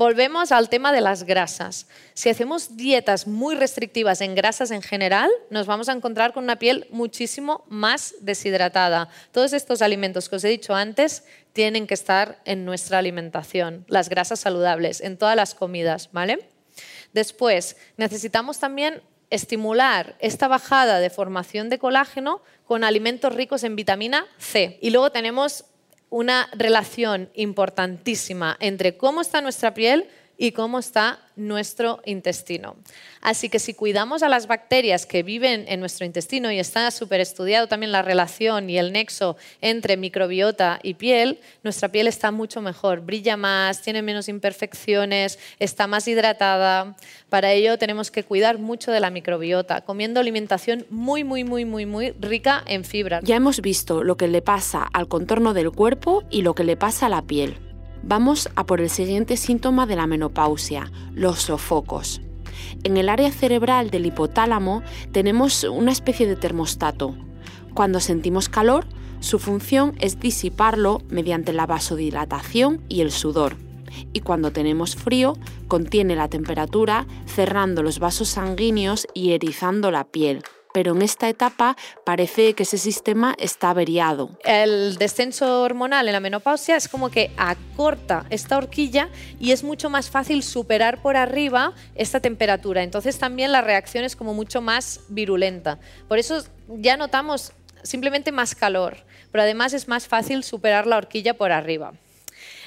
Volvemos 0.00 0.50
al 0.50 0.70
tema 0.70 0.94
de 0.94 1.02
las 1.02 1.24
grasas. 1.24 1.86
Si 2.14 2.30
hacemos 2.30 2.78
dietas 2.78 3.26
muy 3.26 3.54
restrictivas 3.54 4.22
en 4.22 4.34
grasas 4.34 4.70
en 4.70 4.80
general, 4.80 5.30
nos 5.50 5.66
vamos 5.66 5.90
a 5.90 5.92
encontrar 5.92 6.32
con 6.32 6.44
una 6.44 6.58
piel 6.58 6.86
muchísimo 6.90 7.66
más 7.68 8.14
deshidratada. 8.22 9.10
Todos 9.30 9.52
estos 9.52 9.82
alimentos 9.82 10.30
que 10.30 10.36
os 10.36 10.44
he 10.44 10.48
dicho 10.48 10.74
antes 10.74 11.24
tienen 11.52 11.86
que 11.86 11.92
estar 11.92 12.40
en 12.46 12.64
nuestra 12.64 12.96
alimentación, 12.96 13.84
las 13.88 14.08
grasas 14.08 14.40
saludables, 14.40 15.02
en 15.02 15.18
todas 15.18 15.36
las 15.36 15.54
comidas, 15.54 16.08
¿vale? 16.12 16.48
Después, 17.12 17.76
necesitamos 17.98 18.58
también 18.58 19.02
estimular 19.28 20.16
esta 20.18 20.48
bajada 20.48 20.98
de 20.98 21.10
formación 21.10 21.68
de 21.68 21.78
colágeno 21.78 22.40
con 22.64 22.84
alimentos 22.84 23.34
ricos 23.34 23.64
en 23.64 23.76
vitamina 23.76 24.26
C. 24.38 24.78
Y 24.80 24.92
luego 24.92 25.12
tenemos 25.12 25.66
una 26.10 26.48
relación 26.52 27.30
importantísima 27.34 28.56
entre 28.60 28.96
cómo 28.96 29.20
está 29.20 29.40
nuestra 29.40 29.72
piel 29.72 30.08
y 30.40 30.52
cómo 30.52 30.78
está 30.78 31.18
nuestro 31.36 32.00
intestino. 32.06 32.76
Así 33.20 33.50
que 33.50 33.58
si 33.58 33.74
cuidamos 33.74 34.22
a 34.22 34.28
las 34.30 34.46
bacterias 34.46 35.04
que 35.04 35.22
viven 35.22 35.66
en 35.68 35.80
nuestro 35.80 36.06
intestino 36.06 36.50
y 36.50 36.58
está 36.58 36.90
súper 36.90 37.20
estudiado 37.20 37.66
también 37.66 37.92
la 37.92 38.00
relación 38.00 38.70
y 38.70 38.78
el 38.78 38.90
nexo 38.90 39.36
entre 39.60 39.98
microbiota 39.98 40.80
y 40.82 40.94
piel, 40.94 41.40
nuestra 41.62 41.90
piel 41.90 42.06
está 42.06 42.30
mucho 42.30 42.62
mejor, 42.62 43.02
brilla 43.02 43.36
más, 43.36 43.82
tiene 43.82 44.00
menos 44.00 44.28
imperfecciones, 44.30 45.38
está 45.58 45.86
más 45.86 46.08
hidratada. 46.08 46.96
Para 47.28 47.52
ello 47.52 47.76
tenemos 47.76 48.10
que 48.10 48.24
cuidar 48.24 48.58
mucho 48.58 48.92
de 48.92 49.00
la 49.00 49.10
microbiota, 49.10 49.82
comiendo 49.82 50.20
alimentación 50.20 50.86
muy, 50.88 51.22
muy, 51.22 51.44
muy, 51.44 51.66
muy, 51.66 51.84
muy 51.84 52.12
rica 52.18 52.64
en 52.66 52.84
fibra. 52.84 53.20
Ya 53.22 53.36
hemos 53.36 53.60
visto 53.60 54.02
lo 54.02 54.16
que 54.16 54.26
le 54.26 54.40
pasa 54.40 54.88
al 54.90 55.06
contorno 55.06 55.52
del 55.52 55.70
cuerpo 55.70 56.24
y 56.30 56.40
lo 56.40 56.54
que 56.54 56.64
le 56.64 56.78
pasa 56.78 57.06
a 57.06 57.10
la 57.10 57.20
piel. 57.20 57.69
Vamos 58.02 58.48
a 58.56 58.64
por 58.64 58.80
el 58.80 58.90
siguiente 58.90 59.36
síntoma 59.36 59.86
de 59.86 59.96
la 59.96 60.06
menopausia, 60.06 60.90
los 61.14 61.42
sofocos. 61.42 62.20
En 62.82 62.96
el 62.96 63.08
área 63.08 63.30
cerebral 63.30 63.90
del 63.90 64.06
hipotálamo 64.06 64.82
tenemos 65.12 65.64
una 65.64 65.92
especie 65.92 66.26
de 66.26 66.36
termostato. 66.36 67.14
Cuando 67.74 68.00
sentimos 68.00 68.48
calor, 68.48 68.86
su 69.20 69.38
función 69.38 69.94
es 70.00 70.18
disiparlo 70.18 71.02
mediante 71.08 71.52
la 71.52 71.66
vasodilatación 71.66 72.82
y 72.88 73.02
el 73.02 73.12
sudor. 73.12 73.56
Y 74.12 74.20
cuando 74.20 74.50
tenemos 74.50 74.96
frío, 74.96 75.34
contiene 75.68 76.16
la 76.16 76.28
temperatura 76.28 77.06
cerrando 77.26 77.82
los 77.82 77.98
vasos 77.98 78.28
sanguíneos 78.28 79.06
y 79.14 79.32
erizando 79.32 79.90
la 79.90 80.04
piel 80.04 80.42
pero 80.72 80.92
en 80.92 81.02
esta 81.02 81.28
etapa 81.28 81.76
parece 82.04 82.54
que 82.54 82.62
ese 82.62 82.78
sistema 82.78 83.34
está 83.38 83.70
averiado. 83.70 84.30
El 84.44 84.96
descenso 84.96 85.62
hormonal 85.62 86.06
en 86.06 86.12
la 86.12 86.20
menopausia 86.20 86.76
es 86.76 86.88
como 86.88 87.10
que 87.10 87.30
acorta 87.36 88.26
esta 88.30 88.56
horquilla 88.56 89.08
y 89.38 89.52
es 89.52 89.64
mucho 89.64 89.90
más 89.90 90.10
fácil 90.10 90.42
superar 90.42 91.02
por 91.02 91.16
arriba 91.16 91.74
esta 91.94 92.20
temperatura. 92.20 92.82
Entonces 92.82 93.18
también 93.18 93.52
la 93.52 93.60
reacción 93.60 94.04
es 94.04 94.16
como 94.16 94.34
mucho 94.34 94.60
más 94.60 95.00
virulenta. 95.08 95.78
Por 96.08 96.18
eso 96.18 96.44
ya 96.68 96.96
notamos 96.96 97.52
simplemente 97.82 98.32
más 98.32 98.54
calor, 98.54 98.98
pero 99.32 99.42
además 99.42 99.72
es 99.72 99.88
más 99.88 100.06
fácil 100.06 100.44
superar 100.44 100.86
la 100.86 100.96
horquilla 100.96 101.34
por 101.34 101.52
arriba. 101.52 101.92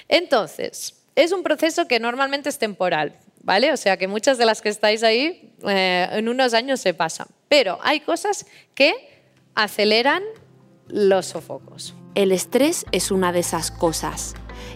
Entonces, 0.07 0.95
es 1.15 1.31
un 1.31 1.43
proceso 1.43 1.87
que 1.87 1.99
normalmente 1.99 2.49
es 2.49 2.57
temporal, 2.57 3.15
¿vale? 3.41 3.71
O 3.71 3.77
sea 3.77 3.97
que 3.97 4.07
muchas 4.07 4.37
de 4.37 4.45
las 4.45 4.61
que 4.61 4.69
estáis 4.69 5.03
ahí 5.03 5.53
eh, 5.67 6.07
en 6.11 6.29
unos 6.29 6.53
años 6.53 6.81
se 6.81 6.93
pasan. 6.93 7.27
Pero 7.53 7.77
hay 7.83 7.99
cosas 7.99 8.47
que 8.73 8.95
aceleran 9.53 10.23
los 10.87 11.27
sofocos. 11.27 11.93
El 12.15 12.31
estrés 12.31 12.83
es 12.91 13.11
una 13.11 13.31
de 13.31 13.41
esas 13.41 13.69
cosas. 13.69 14.33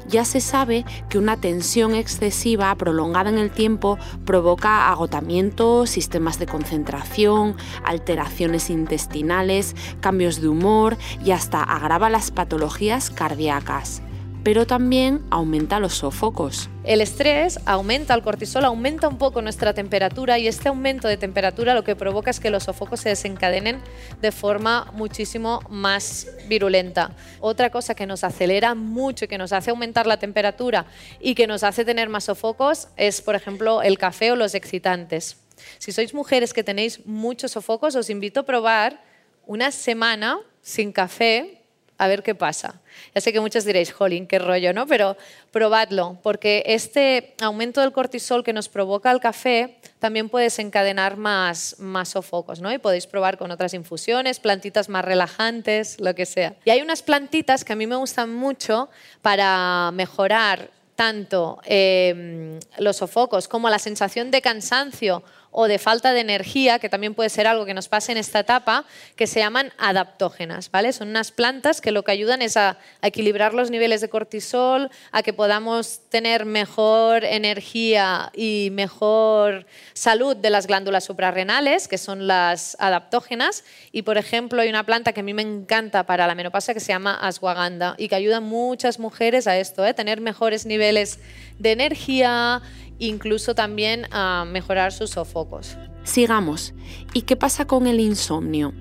Ya 0.07 0.23
se 0.25 0.41
sabe 0.41 0.85
que 1.09 1.17
una 1.17 1.41
tensión 1.41 1.95
excesiva 1.95 2.75
prolongada 2.75 3.31
en 3.31 3.39
el 3.39 3.49
tiempo 3.49 3.97
provoca 4.25 4.91
agotamiento, 4.91 5.87
sistemas 5.87 6.37
de 6.37 6.45
concentración, 6.45 7.57
alteraciones 7.83 8.69
intestinales, 8.69 9.75
cambios 9.99 10.39
de 10.39 10.47
humor 10.47 10.97
y 11.25 11.31
hasta 11.31 11.63
agrava 11.63 12.11
las 12.11 12.29
patologías 12.29 13.09
cardíacas 13.09 14.03
pero 14.47 14.65
también 14.65 15.25
aumenta 15.29 15.77
los 15.77 15.95
sofocos. 15.95 16.69
El 16.85 17.01
estrés 17.01 17.59
aumenta, 17.65 18.13
el 18.13 18.21
cortisol 18.21 18.63
aumenta 18.63 19.09
un 19.09 19.17
poco 19.17 19.41
nuestra 19.41 19.73
temperatura 19.73 20.39
y 20.39 20.47
este 20.47 20.69
aumento 20.69 21.09
de 21.09 21.17
temperatura 21.17 21.73
lo 21.73 21.83
que 21.83 21.97
provoca 21.97 22.31
es 22.31 22.39
que 22.39 22.49
los 22.49 22.63
sofocos 22.63 23.01
se 23.01 23.09
desencadenen 23.09 23.81
de 24.21 24.31
forma 24.31 24.89
muchísimo 24.93 25.59
más 25.69 26.27
virulenta. 26.47 27.11
Otra 27.41 27.71
cosa 27.71 27.93
que 27.93 28.05
nos 28.05 28.23
acelera 28.23 28.73
mucho 28.73 29.25
y 29.25 29.27
que 29.27 29.37
nos 29.37 29.51
hace 29.51 29.71
aumentar 29.71 30.07
la 30.07 30.17
temperatura 30.17 30.85
y 31.19 31.35
que 31.35 31.45
nos 31.45 31.65
hace 31.65 31.83
tener 31.83 32.07
más 32.07 32.23
sofocos 32.23 32.87
es, 32.95 33.21
por 33.21 33.35
ejemplo, 33.35 33.81
el 33.81 33.97
café 33.97 34.31
o 34.31 34.37
los 34.37 34.55
excitantes. 34.55 35.35
Si 35.77 35.91
sois 35.91 36.13
mujeres 36.13 36.53
que 36.53 36.63
tenéis 36.63 37.05
muchos 37.05 37.51
sofocos, 37.51 37.97
os 37.97 38.09
invito 38.09 38.39
a 38.39 38.43
probar 38.43 39.03
una 39.45 39.71
semana 39.71 40.39
sin 40.61 40.93
café 40.93 41.56
a 41.97 42.07
ver 42.07 42.23
qué 42.23 42.35
pasa. 42.35 42.79
Ya 43.13 43.21
sé 43.21 43.33
que 43.33 43.39
muchos 43.39 43.65
diréis, 43.65 43.91
jolín, 43.91 44.27
qué 44.27 44.39
rollo, 44.39 44.73
¿no? 44.73 44.85
Pero 44.87 45.17
probadlo, 45.51 46.17
porque 46.21 46.63
este 46.67 47.35
aumento 47.41 47.81
del 47.81 47.91
cortisol 47.91 48.43
que 48.43 48.53
nos 48.53 48.69
provoca 48.69 49.11
el 49.11 49.19
café 49.19 49.77
también 49.99 50.29
puede 50.29 50.45
desencadenar 50.45 51.17
más, 51.17 51.75
más 51.79 52.09
sofocos, 52.09 52.61
¿no? 52.61 52.71
Y 52.71 52.77
podéis 52.77 53.07
probar 53.07 53.37
con 53.37 53.51
otras 53.51 53.73
infusiones, 53.73 54.39
plantitas 54.39 54.89
más 54.89 55.03
relajantes, 55.03 55.99
lo 55.99 56.13
que 56.13 56.25
sea. 56.25 56.55
Y 56.65 56.69
hay 56.69 56.81
unas 56.81 57.01
plantitas 57.01 57.63
que 57.63 57.73
a 57.73 57.75
mí 57.75 57.87
me 57.87 57.95
gustan 57.95 58.33
mucho 58.33 58.89
para 59.21 59.91
mejorar 59.93 60.69
tanto 60.97 61.59
em, 61.65 62.59
los 62.79 62.97
sofocos 62.97 63.47
como 63.47 63.69
la 63.69 63.77
sensación 63.77 64.31
de 64.31 64.41
cansancio 64.41 65.23
o 65.59 65.67
de 65.67 65.79
falta 65.79 66.13
de 66.13 66.19
energía, 66.19 66.77
que 66.77 66.87
también 66.87 67.15
puede 67.15 67.31
ser 67.31 67.47
algo 67.47 67.65
que 67.65 67.73
nos 67.73 67.87
pase 67.87 68.11
en 68.11 68.19
esta 68.19 68.41
etapa, 68.41 68.85
que 69.15 69.25
se 69.25 69.39
llaman 69.39 69.73
adaptógenas, 69.79 70.69
¿vale? 70.69 70.93
Son 70.93 71.09
unas 71.09 71.31
plantas 71.31 71.81
que 71.81 71.91
lo 71.91 72.03
que 72.03 72.11
ayudan 72.11 72.43
es 72.43 72.57
a, 72.57 72.77
equilibrar 73.01 73.55
los 73.55 73.71
niveles 73.71 74.01
de 74.01 74.07
cortisol, 74.07 74.91
a 75.11 75.23
que 75.23 75.33
podamos 75.33 76.01
tener 76.09 76.45
mejor 76.45 77.23
energía 77.23 78.31
y 78.35 78.69
mejor 78.71 79.65
salud 79.93 80.35
de 80.35 80.51
las 80.51 80.67
glándulas 80.67 81.05
suprarrenales, 81.05 81.87
que 81.87 81.97
son 81.97 82.27
las 82.27 82.77
adaptógenas. 82.79 83.63
Y, 83.91 84.03
por 84.03 84.19
ejemplo, 84.19 84.61
hay 84.61 84.69
una 84.69 84.85
planta 84.85 85.11
que 85.11 85.21
a 85.21 85.23
mí 85.23 85.33
me 85.33 85.41
encanta 85.41 86.05
para 86.05 86.27
la 86.27 86.35
menopausia 86.35 86.75
que 86.75 86.79
se 86.79 86.93
llama 86.93 87.17
ashwagandha 87.19 87.95
y 87.97 88.09
que 88.09 88.15
ayuda 88.15 88.37
a 88.37 88.41
muchas 88.41 88.99
mujeres 88.99 89.47
a 89.47 89.57
esto, 89.57 89.83
¿eh? 89.87 89.95
tener 89.95 90.21
mejores 90.21 90.67
niveles 90.67 91.17
de 91.57 91.71
energía, 91.71 92.61
incluso 92.99 93.55
también 93.55 94.05
a 94.11 94.45
mejorar 94.45 94.91
sus 94.91 95.11
sofocos. 95.11 95.77
Sigamos. 96.03 96.73
¿Y 97.13 97.23
qué 97.23 97.35
pasa 97.35 97.65
con 97.65 97.87
el 97.87 97.99
insomnio? 97.99 98.73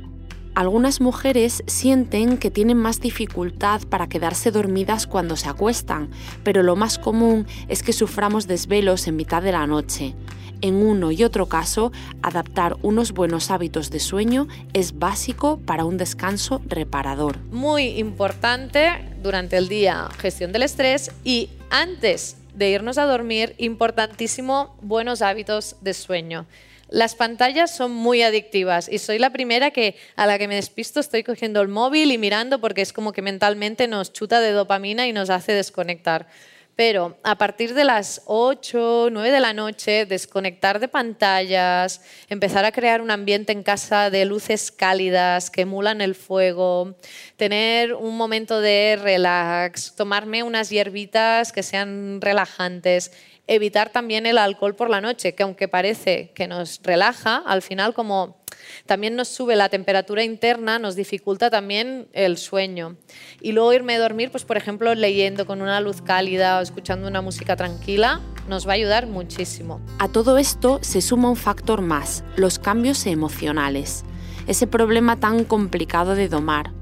Algunas 0.54 1.02
mujeres 1.02 1.62
sienten 1.66 2.38
que 2.38 2.50
tienen 2.50 2.78
más 2.78 3.00
dificultad 3.00 3.82
para 3.90 4.08
quedarse 4.08 4.50
dormidas 4.50 5.06
cuando 5.06 5.36
se 5.36 5.50
acuestan, 5.50 6.08
pero 6.44 6.62
lo 6.62 6.76
más 6.76 6.98
común 6.98 7.46
es 7.68 7.82
que 7.82 7.92
suframos 7.92 8.46
desvelos 8.46 9.06
en 9.06 9.16
mitad 9.16 9.42
de 9.42 9.52
la 9.52 9.66
noche. 9.66 10.14
En 10.62 10.76
uno 10.76 11.12
y 11.12 11.22
otro 11.24 11.46
caso, 11.46 11.92
adaptar 12.22 12.76
unos 12.80 13.12
buenos 13.12 13.50
hábitos 13.50 13.90
de 13.90 14.00
sueño 14.00 14.48
es 14.72 14.98
básico 14.98 15.58
para 15.58 15.84
un 15.84 15.98
descanso 15.98 16.62
reparador. 16.66 17.38
Muy 17.50 17.98
importante 17.98 18.88
durante 19.22 19.58
el 19.58 19.68
día 19.68 20.08
gestión 20.18 20.52
del 20.52 20.62
estrés 20.62 21.10
y 21.22 21.50
antes 21.68 22.38
de 22.56 22.70
irnos 22.70 22.98
a 22.98 23.04
dormir, 23.04 23.54
importantísimo 23.58 24.76
buenos 24.80 25.20
hábitos 25.22 25.76
de 25.82 25.94
sueño. 25.94 26.46
Las 26.88 27.14
pantallas 27.14 27.74
son 27.76 27.92
muy 27.92 28.22
adictivas 28.22 28.88
y 28.88 28.98
soy 28.98 29.18
la 29.18 29.30
primera 29.30 29.72
que 29.72 29.96
a 30.14 30.26
la 30.26 30.38
que 30.38 30.48
me 30.48 30.54
despisto 30.54 31.00
estoy 31.00 31.22
cogiendo 31.22 31.60
el 31.60 31.68
móvil 31.68 32.12
y 32.12 32.18
mirando 32.18 32.60
porque 32.60 32.80
es 32.80 32.92
como 32.92 33.12
que 33.12 33.22
mentalmente 33.22 33.88
nos 33.88 34.12
chuta 34.12 34.40
de 34.40 34.52
dopamina 34.52 35.06
y 35.06 35.12
nos 35.12 35.28
hace 35.28 35.52
desconectar. 35.52 36.28
Pero 36.76 37.16
a 37.22 37.38
partir 37.38 37.72
de 37.72 37.84
las 37.84 38.20
8, 38.26 39.08
9 39.10 39.30
de 39.30 39.40
la 39.40 39.54
noche, 39.54 40.04
desconectar 40.04 40.78
de 40.78 40.88
pantallas, 40.88 42.02
empezar 42.28 42.66
a 42.66 42.72
crear 42.72 43.00
un 43.00 43.10
ambiente 43.10 43.52
en 43.52 43.62
casa 43.62 44.10
de 44.10 44.26
luces 44.26 44.70
cálidas 44.70 45.50
que 45.50 45.62
emulan 45.62 46.02
el 46.02 46.14
fuego, 46.14 46.94
tener 47.38 47.94
un 47.94 48.18
momento 48.18 48.60
de 48.60 48.98
relax, 49.00 49.94
tomarme 49.96 50.42
unas 50.42 50.68
hierbitas 50.68 51.50
que 51.50 51.62
sean 51.62 52.20
relajantes, 52.20 53.10
evitar 53.46 53.88
también 53.88 54.26
el 54.26 54.36
alcohol 54.36 54.76
por 54.76 54.90
la 54.90 55.00
noche, 55.00 55.34
que 55.34 55.44
aunque 55.44 55.68
parece 55.68 56.30
que 56.34 56.46
nos 56.46 56.80
relaja, 56.82 57.42
al 57.46 57.62
final 57.62 57.94
como 57.94 58.36
también 58.86 59.16
nos 59.16 59.28
sube 59.28 59.56
la 59.56 59.68
temperatura 59.68 60.24
interna, 60.24 60.78
nos 60.78 60.96
dificulta 60.96 61.50
también 61.50 62.08
el 62.12 62.36
sueño. 62.36 62.96
Y 63.40 63.52
luego 63.52 63.72
irme 63.72 63.96
a 63.96 63.98
dormir, 63.98 64.30
pues 64.30 64.44
por 64.44 64.56
ejemplo, 64.56 64.94
leyendo 64.94 65.46
con 65.46 65.62
una 65.62 65.80
luz 65.80 66.02
cálida 66.02 66.58
o 66.58 66.62
escuchando 66.62 67.08
una 67.08 67.22
música 67.22 67.56
tranquila, 67.56 68.20
nos 68.48 68.66
va 68.66 68.72
a 68.72 68.74
ayudar 68.74 69.06
muchísimo. 69.06 69.80
A 69.98 70.08
todo 70.08 70.38
esto 70.38 70.78
se 70.82 71.00
suma 71.00 71.30
un 71.30 71.36
factor 71.36 71.80
más, 71.80 72.24
los 72.36 72.58
cambios 72.58 73.06
emocionales. 73.06 74.04
Ese 74.46 74.66
problema 74.66 75.18
tan 75.18 75.44
complicado 75.44 76.14
de 76.14 76.28
domar. 76.28 76.72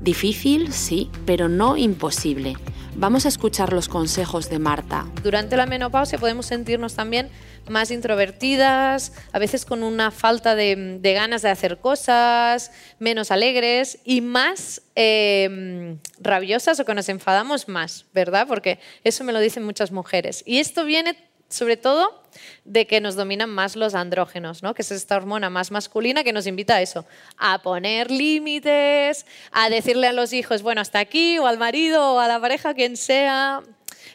Difícil, 0.00 0.72
sí, 0.72 1.10
pero 1.24 1.48
no 1.48 1.76
imposible. 1.76 2.56
Vamos 2.96 3.24
a 3.24 3.28
escuchar 3.28 3.72
los 3.72 3.88
consejos 3.88 4.50
de 4.50 4.58
Marta. 4.58 5.06
Durante 5.22 5.56
la 5.56 5.64
menopausia 5.64 6.18
podemos 6.18 6.46
sentirnos 6.46 6.94
también 6.94 7.30
más 7.68 7.90
introvertidas, 7.90 9.12
a 9.32 9.38
veces 9.38 9.64
con 9.64 9.82
una 9.82 10.10
falta 10.10 10.54
de, 10.54 11.00
ganas 11.02 11.42
de 11.42 11.50
hacer 11.50 11.78
cosas, 11.78 12.72
menos 12.98 13.30
alegres 13.30 13.98
y 14.04 14.20
más 14.20 14.82
em, 14.94 15.98
rabiosas 16.20 16.80
o 16.80 16.84
que 16.84 16.94
nos 16.94 17.08
enfadamos 17.08 17.68
más, 17.68 18.06
¿verdad? 18.12 18.46
Porque 18.46 18.78
eso 19.04 19.24
me 19.24 19.32
lo 19.32 19.40
dicen 19.40 19.64
muchas 19.64 19.92
mujeres. 19.92 20.42
Y 20.46 20.58
esto 20.58 20.84
viene 20.84 21.16
sobre 21.52 21.76
todo 21.76 22.22
de 22.64 22.86
que 22.86 23.00
nos 23.00 23.14
dominan 23.14 23.50
más 23.50 23.76
los 23.76 23.94
andrógenos, 23.94 24.62
¿no? 24.62 24.74
que 24.74 24.82
es 24.82 24.90
esta 24.90 25.16
hormona 25.16 25.50
más 25.50 25.70
masculina 25.70 26.24
que 26.24 26.32
nos 26.32 26.46
invita 26.46 26.76
a 26.76 26.82
eso, 26.82 27.04
a 27.36 27.60
poner 27.62 28.10
límites, 28.10 29.26
a 29.50 29.68
decirle 29.68 30.06
a 30.06 30.12
los 30.12 30.32
hijos, 30.32 30.62
bueno, 30.62 30.80
hasta 30.80 30.98
aquí, 30.98 31.38
o 31.38 31.46
al 31.46 31.58
marido, 31.58 32.14
o 32.14 32.20
a 32.20 32.28
la 32.28 32.40
pareja, 32.40 32.74
quien 32.74 32.96
sea. 32.96 33.62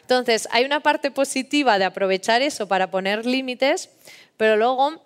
Entonces, 0.08 0.48
hay 0.52 0.64
una 0.64 0.80
parte 0.80 1.10
positiva 1.10 1.78
de 1.78 1.84
aprovechar 1.84 2.40
eso 2.40 2.66
para 2.66 2.90
poner 2.90 3.26
límites, 3.26 3.90
pero 4.38 4.56
luego 4.56 5.02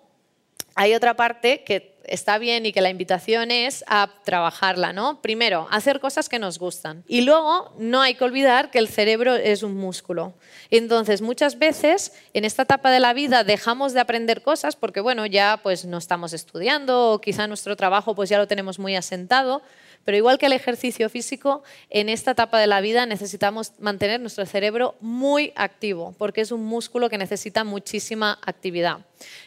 hay 0.75 0.93
otra 0.93 1.13
parte 1.13 1.65
que 1.65 1.97
está 2.05 2.37
bien 2.37 2.65
y 2.65 2.71
que 2.71 2.79
la 2.79 2.89
invitación 2.89 3.51
es 3.51 3.83
a 3.87 4.09
trabajarla, 4.23 4.93
¿no? 4.93 5.21
Primero, 5.21 5.67
hacer 5.71 5.99
cosas 5.99 6.29
que 6.29 6.39
nos 6.39 6.57
gustan. 6.57 7.03
Y 7.05 7.21
luego, 7.21 7.73
no 7.79 8.01
hay 8.01 8.15
que 8.15 8.23
olvidar 8.23 8.71
que 8.71 8.79
el 8.79 8.87
cerebro 8.87 9.35
es 9.35 9.61
un 9.61 9.75
músculo. 9.75 10.35
Entonces, 10.69 11.21
muchas 11.21 11.59
veces 11.59 12.13
en 12.33 12.45
esta 12.45 12.63
etapa 12.63 12.89
de 12.89 13.01
la 13.01 13.11
vida 13.13 13.43
dejamos 13.43 13.91
de 13.91 13.99
aprender 13.99 14.41
cosas 14.41 14.77
porque, 14.77 15.01
bueno, 15.01 15.25
ya 15.25 15.59
pues 15.61 15.83
no 15.83 15.97
estamos 15.97 16.31
estudiando 16.31 17.11
o 17.11 17.19
quizá 17.19 17.45
nuestro 17.47 17.75
trabajo 17.75 18.15
pues 18.15 18.29
ya 18.29 18.37
lo 18.37 18.47
tenemos 18.47 18.79
muy 18.79 18.95
asentado, 18.95 19.63
pero 20.05 20.17
igual 20.17 20.37
que 20.37 20.47
el 20.47 20.53
ejercicio 20.53 21.09
físico, 21.09 21.63
en 21.89 22.09
esta 22.09 22.31
etapa 22.31 22.59
de 22.59 22.67
la 22.67 22.81
vida 22.81 23.05
necesitamos 23.05 23.73
mantener 23.79 24.19
nuestro 24.19 24.45
cerebro 24.45 24.95
muy 24.99 25.53
activo, 25.55 26.13
porque 26.17 26.41
es 26.41 26.51
un 26.51 26.65
músculo 26.65 27.09
que 27.09 27.17
necesita 27.17 27.63
muchísima 27.63 28.39
actividad. 28.45 28.99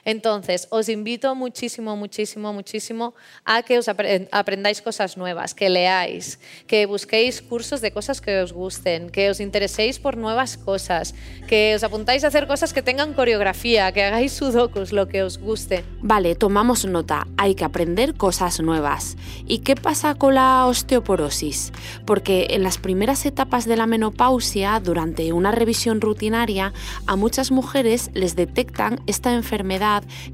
Entonces, 0.05 0.69
os 0.71 0.89
invito 0.89 1.35
muchísimo, 1.35 1.97
muchísimo, 1.97 2.53
muchísimo 2.53 3.15
a 3.45 3.63
que 3.63 3.79
os 3.79 3.89
aprendáis 3.89 4.81
cosas 4.81 5.17
nuevas, 5.17 5.55
que 5.55 5.69
leáis, 5.69 6.39
que 6.67 6.87
busquéis 6.87 7.43
cursos 7.43 7.81
de 7.81 7.93
cosas 7.93 8.21
que 8.21 8.41
os 8.41 8.53
gusten, 8.53 9.11
que 9.11 9.31
os 9.31 9.41
intereséis 9.41 9.99
por 9.99 10.17
nuevas 10.17 10.57
cosas, 10.57 11.15
que 11.47 11.75
os 11.75 11.85
apuntáis 11.85 12.25
a 12.25 12.29
hacer 12.29 12.47
cosas 12.47 12.73
que 12.73 12.83
tengan 12.83 13.13
coreografía, 13.15 13.93
que 13.93 14.03
hagáis 14.03 14.33
sudokus, 14.33 14.93
lo 14.93 15.09
que 15.09 15.23
os 15.23 15.39
guste. 15.39 15.85
Vale, 16.01 16.35
tomamos 16.35 16.85
nota, 16.85 17.27
hay 17.37 17.55
que 17.55 17.65
aprender 17.65 18.15
cosas 18.15 18.61
nuevas. 18.61 19.17
¿Y 19.47 19.59
qué 19.59 19.75
pasa 19.75 20.15
con 20.15 20.35
la 20.35 20.67
osteoporosis? 20.67 21.73
Porque 22.05 22.49
en 22.51 22.63
las 22.63 22.79
primeras 22.79 23.27
etapas 23.27 23.67
de 23.67 23.77
la 23.77 23.87
menopausia, 23.87 24.81
durante 24.81 25.33
una 25.33 25.53
revisión 25.53 26.01
rutinaria, 26.01 26.73
a 27.07 27.17
muchas 27.17 27.51
mujeres 27.51 28.11
les 28.15 28.37
detectan 28.37 29.01
esta 29.07 29.33
enfermedad 29.35 29.66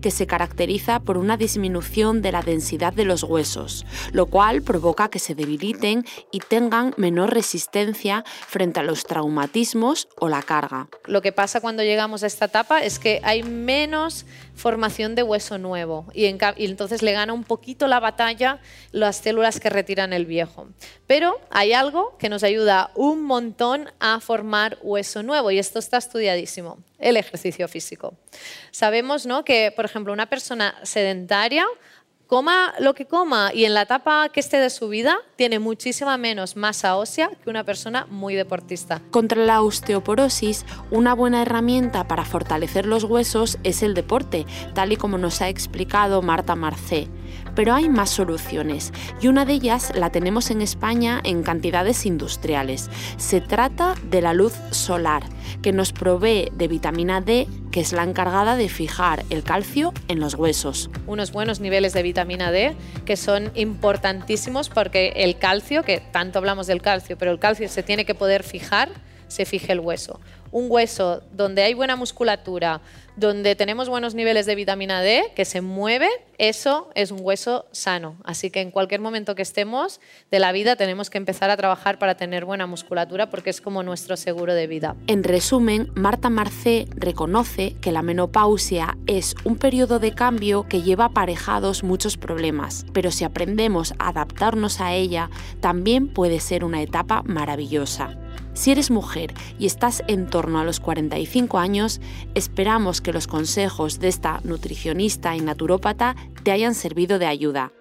que 0.01 0.11
se 0.11 0.27
caracteriza 0.27 1.01
por 1.01 1.19
una 1.19 1.37
disminución 1.37 2.23
de 2.23 2.33
la 2.33 2.43
densidad 2.43 2.93
de 2.93 3.05
los 3.05 3.23
huesos, 3.23 3.87
lo 4.13 4.27
cual 4.27 4.63
provoca 4.63 5.09
que 5.09 5.19
se 5.19 5.35
debiliten 5.35 6.05
y 6.31 6.41
tengan 6.41 6.95
menor 6.97 7.33
resistencia 7.33 8.25
frente 8.47 8.81
a 8.81 8.83
los 8.83 9.05
traumatismos 9.05 10.09
o 10.19 10.29
la 10.29 10.43
carga. 10.43 10.89
Lo 11.07 11.23
que 11.23 11.33
pasa 11.33 11.61
cuando 11.61 11.83
llegamos 11.83 12.23
a 12.23 12.27
esta 12.27 12.47
etapa 12.47 12.83
es 12.83 12.99
que 12.99 13.21
hay 13.25 13.43
menos 13.43 14.27
formación 14.63 15.17
de 15.17 15.25
hueso 15.25 15.59
nuevo 15.59 16.07
y, 16.15 16.27
entonces 16.27 17.03
le 17.03 17.11
gana 17.11 17.33
un 17.33 17.43
poquito 17.43 17.89
la 17.89 17.99
batalla 17.99 18.61
las 18.93 19.17
células 19.17 19.59
que 19.59 19.69
retiran 19.69 20.13
el 20.13 20.25
viejo. 20.25 20.69
Pero 21.09 21.41
hay 21.51 21.73
algo 21.73 22.17
que 22.17 22.29
nos 22.29 22.45
ayuda 22.45 22.93
un 22.95 23.25
montón 23.25 23.91
a 23.99 24.21
formar 24.21 24.79
hueso 24.81 25.25
nuevo 25.25 25.51
y 25.51 25.59
esto 25.59 25.81
está 25.81 25.97
estudiadísimo 25.97 26.79
el 27.01 27.17
ejercicio 27.17 27.67
físico. 27.67 28.15
Sabemos 28.71 29.27
¿no? 29.27 29.45
que, 29.45 29.73
por 29.75 29.85
ejemplo, 29.85 30.13
una 30.13 30.27
persona 30.27 30.79
sedentaria 30.85 31.67
coma 32.27 32.73
lo 32.79 32.95
que 32.95 33.07
coma 33.07 33.53
y 33.53 33.65
en 33.65 33.75
la 33.75 33.83
etapa 33.83 34.29
que 34.31 34.41
esté 34.41 34.59
de 34.59 34.71
su 34.71 34.89
vida 34.89 35.19
tiene 35.37 35.59
muchísima 35.59 36.17
menos 36.17 36.57
masa 36.57 36.97
ósea 36.97 37.31
que 37.43 37.51
una 37.51 37.65
persona 37.65 38.07
muy 38.11 38.35
deportista. 38.35 39.01
Contra 39.11 39.45
la 39.45 39.63
osteoporosis, 39.63 40.65
una 40.91 41.15
buena 41.15 41.43
herramienta 41.43 42.09
para 42.09 42.25
fortalecer 42.25 42.87
los 42.87 43.05
huesos 43.05 43.59
es 43.65 43.83
el 43.83 43.95
deporte, 43.95 44.47
tal 44.75 44.93
y 44.93 44.97
como 44.97 45.19
nos 45.19 45.43
ha 45.43 45.49
explicado 45.49 46.23
Marta 46.23 46.57
Marcé. 46.57 47.09
Pero 47.55 47.75
hay 47.75 47.89
más 47.89 48.11
soluciones 48.11 48.93
y 49.21 49.29
una 49.29 49.45
de 49.45 49.55
ellas 49.55 49.93
la 49.95 50.11
tenemos 50.11 50.51
en 50.51 50.63
España 50.63 51.21
en 51.25 51.43
cantidades 51.43 52.07
industriales. 52.07 52.91
Se 53.19 53.41
trata 53.41 53.95
de 54.11 54.23
la 54.23 54.33
luz 54.33 54.55
solar, 54.71 55.23
que 55.61 55.73
nos 55.73 55.93
provee 55.93 56.51
de 56.55 56.69
vitamina 56.69 57.21
D, 57.21 57.47
que 57.71 57.81
es 57.81 57.93
la 57.93 58.05
encargada 58.05 58.57
de 58.57 58.69
fijar 58.69 59.25
el 59.31 59.43
calcio 59.43 59.93
en 60.09 60.21
los 60.21 60.35
huesos. 60.35 60.91
Unos 61.07 61.33
buenos 61.33 61.61
niveles 61.61 61.93
de 61.93 62.03
vitamina 62.03 62.51
D 62.51 62.75
que 63.05 63.17
son 63.17 63.51
importantísimos 63.55 64.69
porque 64.69 65.13
el 65.17 65.39
calcio, 65.39 65.83
que 65.83 66.01
tanto 66.01 66.39
hablamos 66.39 66.67
del 66.67 66.81
calcio, 66.83 67.19
pero 67.19 67.31
el 67.31 67.39
calcio 67.39 67.69
se 67.69 67.83
tiene 67.83 68.05
que 68.05 68.15
poder 68.15 68.43
fijar, 68.43 68.91
se 69.29 69.45
fije 69.45 69.73
el 69.73 69.81
hueso 69.81 70.21
un 70.53 70.67
hueso 70.71 71.23
donde 71.33 71.63
hay 71.63 71.75
buena 71.75 71.97
musculatura, 71.97 72.81
donde 73.17 73.57
tenemos 73.57 73.89
buenos 73.89 74.15
niveles 74.15 74.47
de 74.47 74.55
vitamina 74.55 75.03
D, 75.03 75.25
que 75.35 75.45
se 75.45 75.61
mueve, 75.61 76.09
eso 76.39 76.91
es 76.95 77.11
un 77.11 77.19
hueso 77.23 77.67
sano. 77.73 78.17
Así 78.25 78.51
que 78.51 78.61
en 78.61 78.71
cualquier 78.71 79.01
momento 79.01 79.35
que 79.35 79.43
estemos 79.43 80.01
de 80.31 80.39
la 80.39 80.53
vida 80.53 80.77
tenemos 80.77 81.11
que 81.11 81.19
empezar 81.19 81.51
a 81.51 81.57
trabajar 81.57 81.99
para 81.99 82.17
tener 82.17 82.45
buena 82.45 82.67
musculatura 82.67 83.29
porque 83.29 83.51
es 83.51 83.61
como 83.61 83.83
nuestro 83.83 84.17
seguro 84.17 84.55
de 84.55 84.67
vida. 84.67 84.97
En 85.07 85.25
resumen, 85.25 85.91
Marta 85.95 86.31
Marcé 86.31 86.87
reconoce 86.91 87.75
que 87.81 87.93
la 87.93 88.03
menopausia 88.03 88.97
es 89.07 89.35
un 89.45 89.57
periodo 89.57 89.99
de 89.99 90.15
cambio 90.15 90.67
que 90.69 90.83
lleva 90.83 91.07
aparejados 91.07 91.83
muchos 91.83 92.17
problemas, 92.17 92.87
pero 92.93 93.11
si 93.11 93.25
aprendemos 93.25 93.95
a 93.99 94.09
adaptarnos 94.09 94.81
a 94.81 94.95
ella, 94.95 95.31
también 95.61 96.09
puede 96.09 96.41
ser 96.41 96.65
una 96.65 96.83
etapa 96.83 97.23
maravillosa. 97.25 98.17
Si 98.55 98.71
eres 98.71 98.91
mujer 98.91 99.33
y 99.59 99.67
estás 99.67 100.03
en 100.09 100.29
torno 100.29 100.61
a 100.61 100.65
los 100.65 100.79
45 100.79 101.59
años, 101.59 102.01
esperamos 102.35 103.01
que 103.01 103.13
los 103.13 103.27
consejos 103.27 103.99
de 103.99 104.09
esta 104.09 104.41
nutricionista 104.45 105.35
y 105.35 105.41
naturópata 105.41 106.17
te 106.43 106.53
hayan 106.53 106.75
servido 106.75 107.19
de 107.19 107.27
ayuda. 107.27 107.73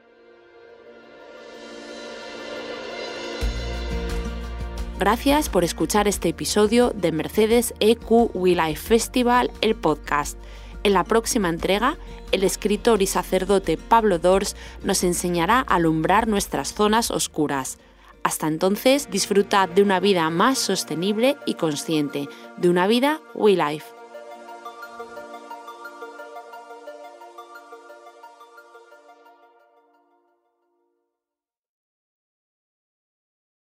Gracias 4.97 5.49
por 5.49 5.63
escuchar 5.63 6.07
este 6.07 6.29
episodio 6.29 6.91
de 6.91 7.11
Mercedes 7.11 7.73
EQ 7.79 8.35
We 8.35 8.51
Life 8.51 8.87
Festival, 8.87 9.51
el 9.61 9.75
podcast. 9.75 10.37
En 10.83 10.93
la 10.93 11.03
próxima 11.03 11.49
entrega, 11.49 11.97
el 12.31 12.43
escritor 12.43 13.01
y 13.01 13.07
sacerdote 13.07 13.77
Pablo 13.77 14.19
Dors 14.19 14.55
nos 14.83 15.03
enseñará 15.03 15.59
a 15.59 15.75
alumbrar 15.75 16.27
nuestras 16.27 16.73
zonas 16.73 17.11
oscuras. 17.11 17.77
Hasta 18.23 18.47
entonces, 18.47 19.09
disfruta 19.09 19.67
de 19.67 19.81
una 19.81 19.99
vida 19.99 20.29
más 20.29 20.59
sostenible 20.59 21.37
y 21.45 21.55
consciente, 21.55 22.29
de 22.57 22.69
una 22.69 22.87
vida 22.87 23.19
We 23.33 23.55
Life. 23.55 24.00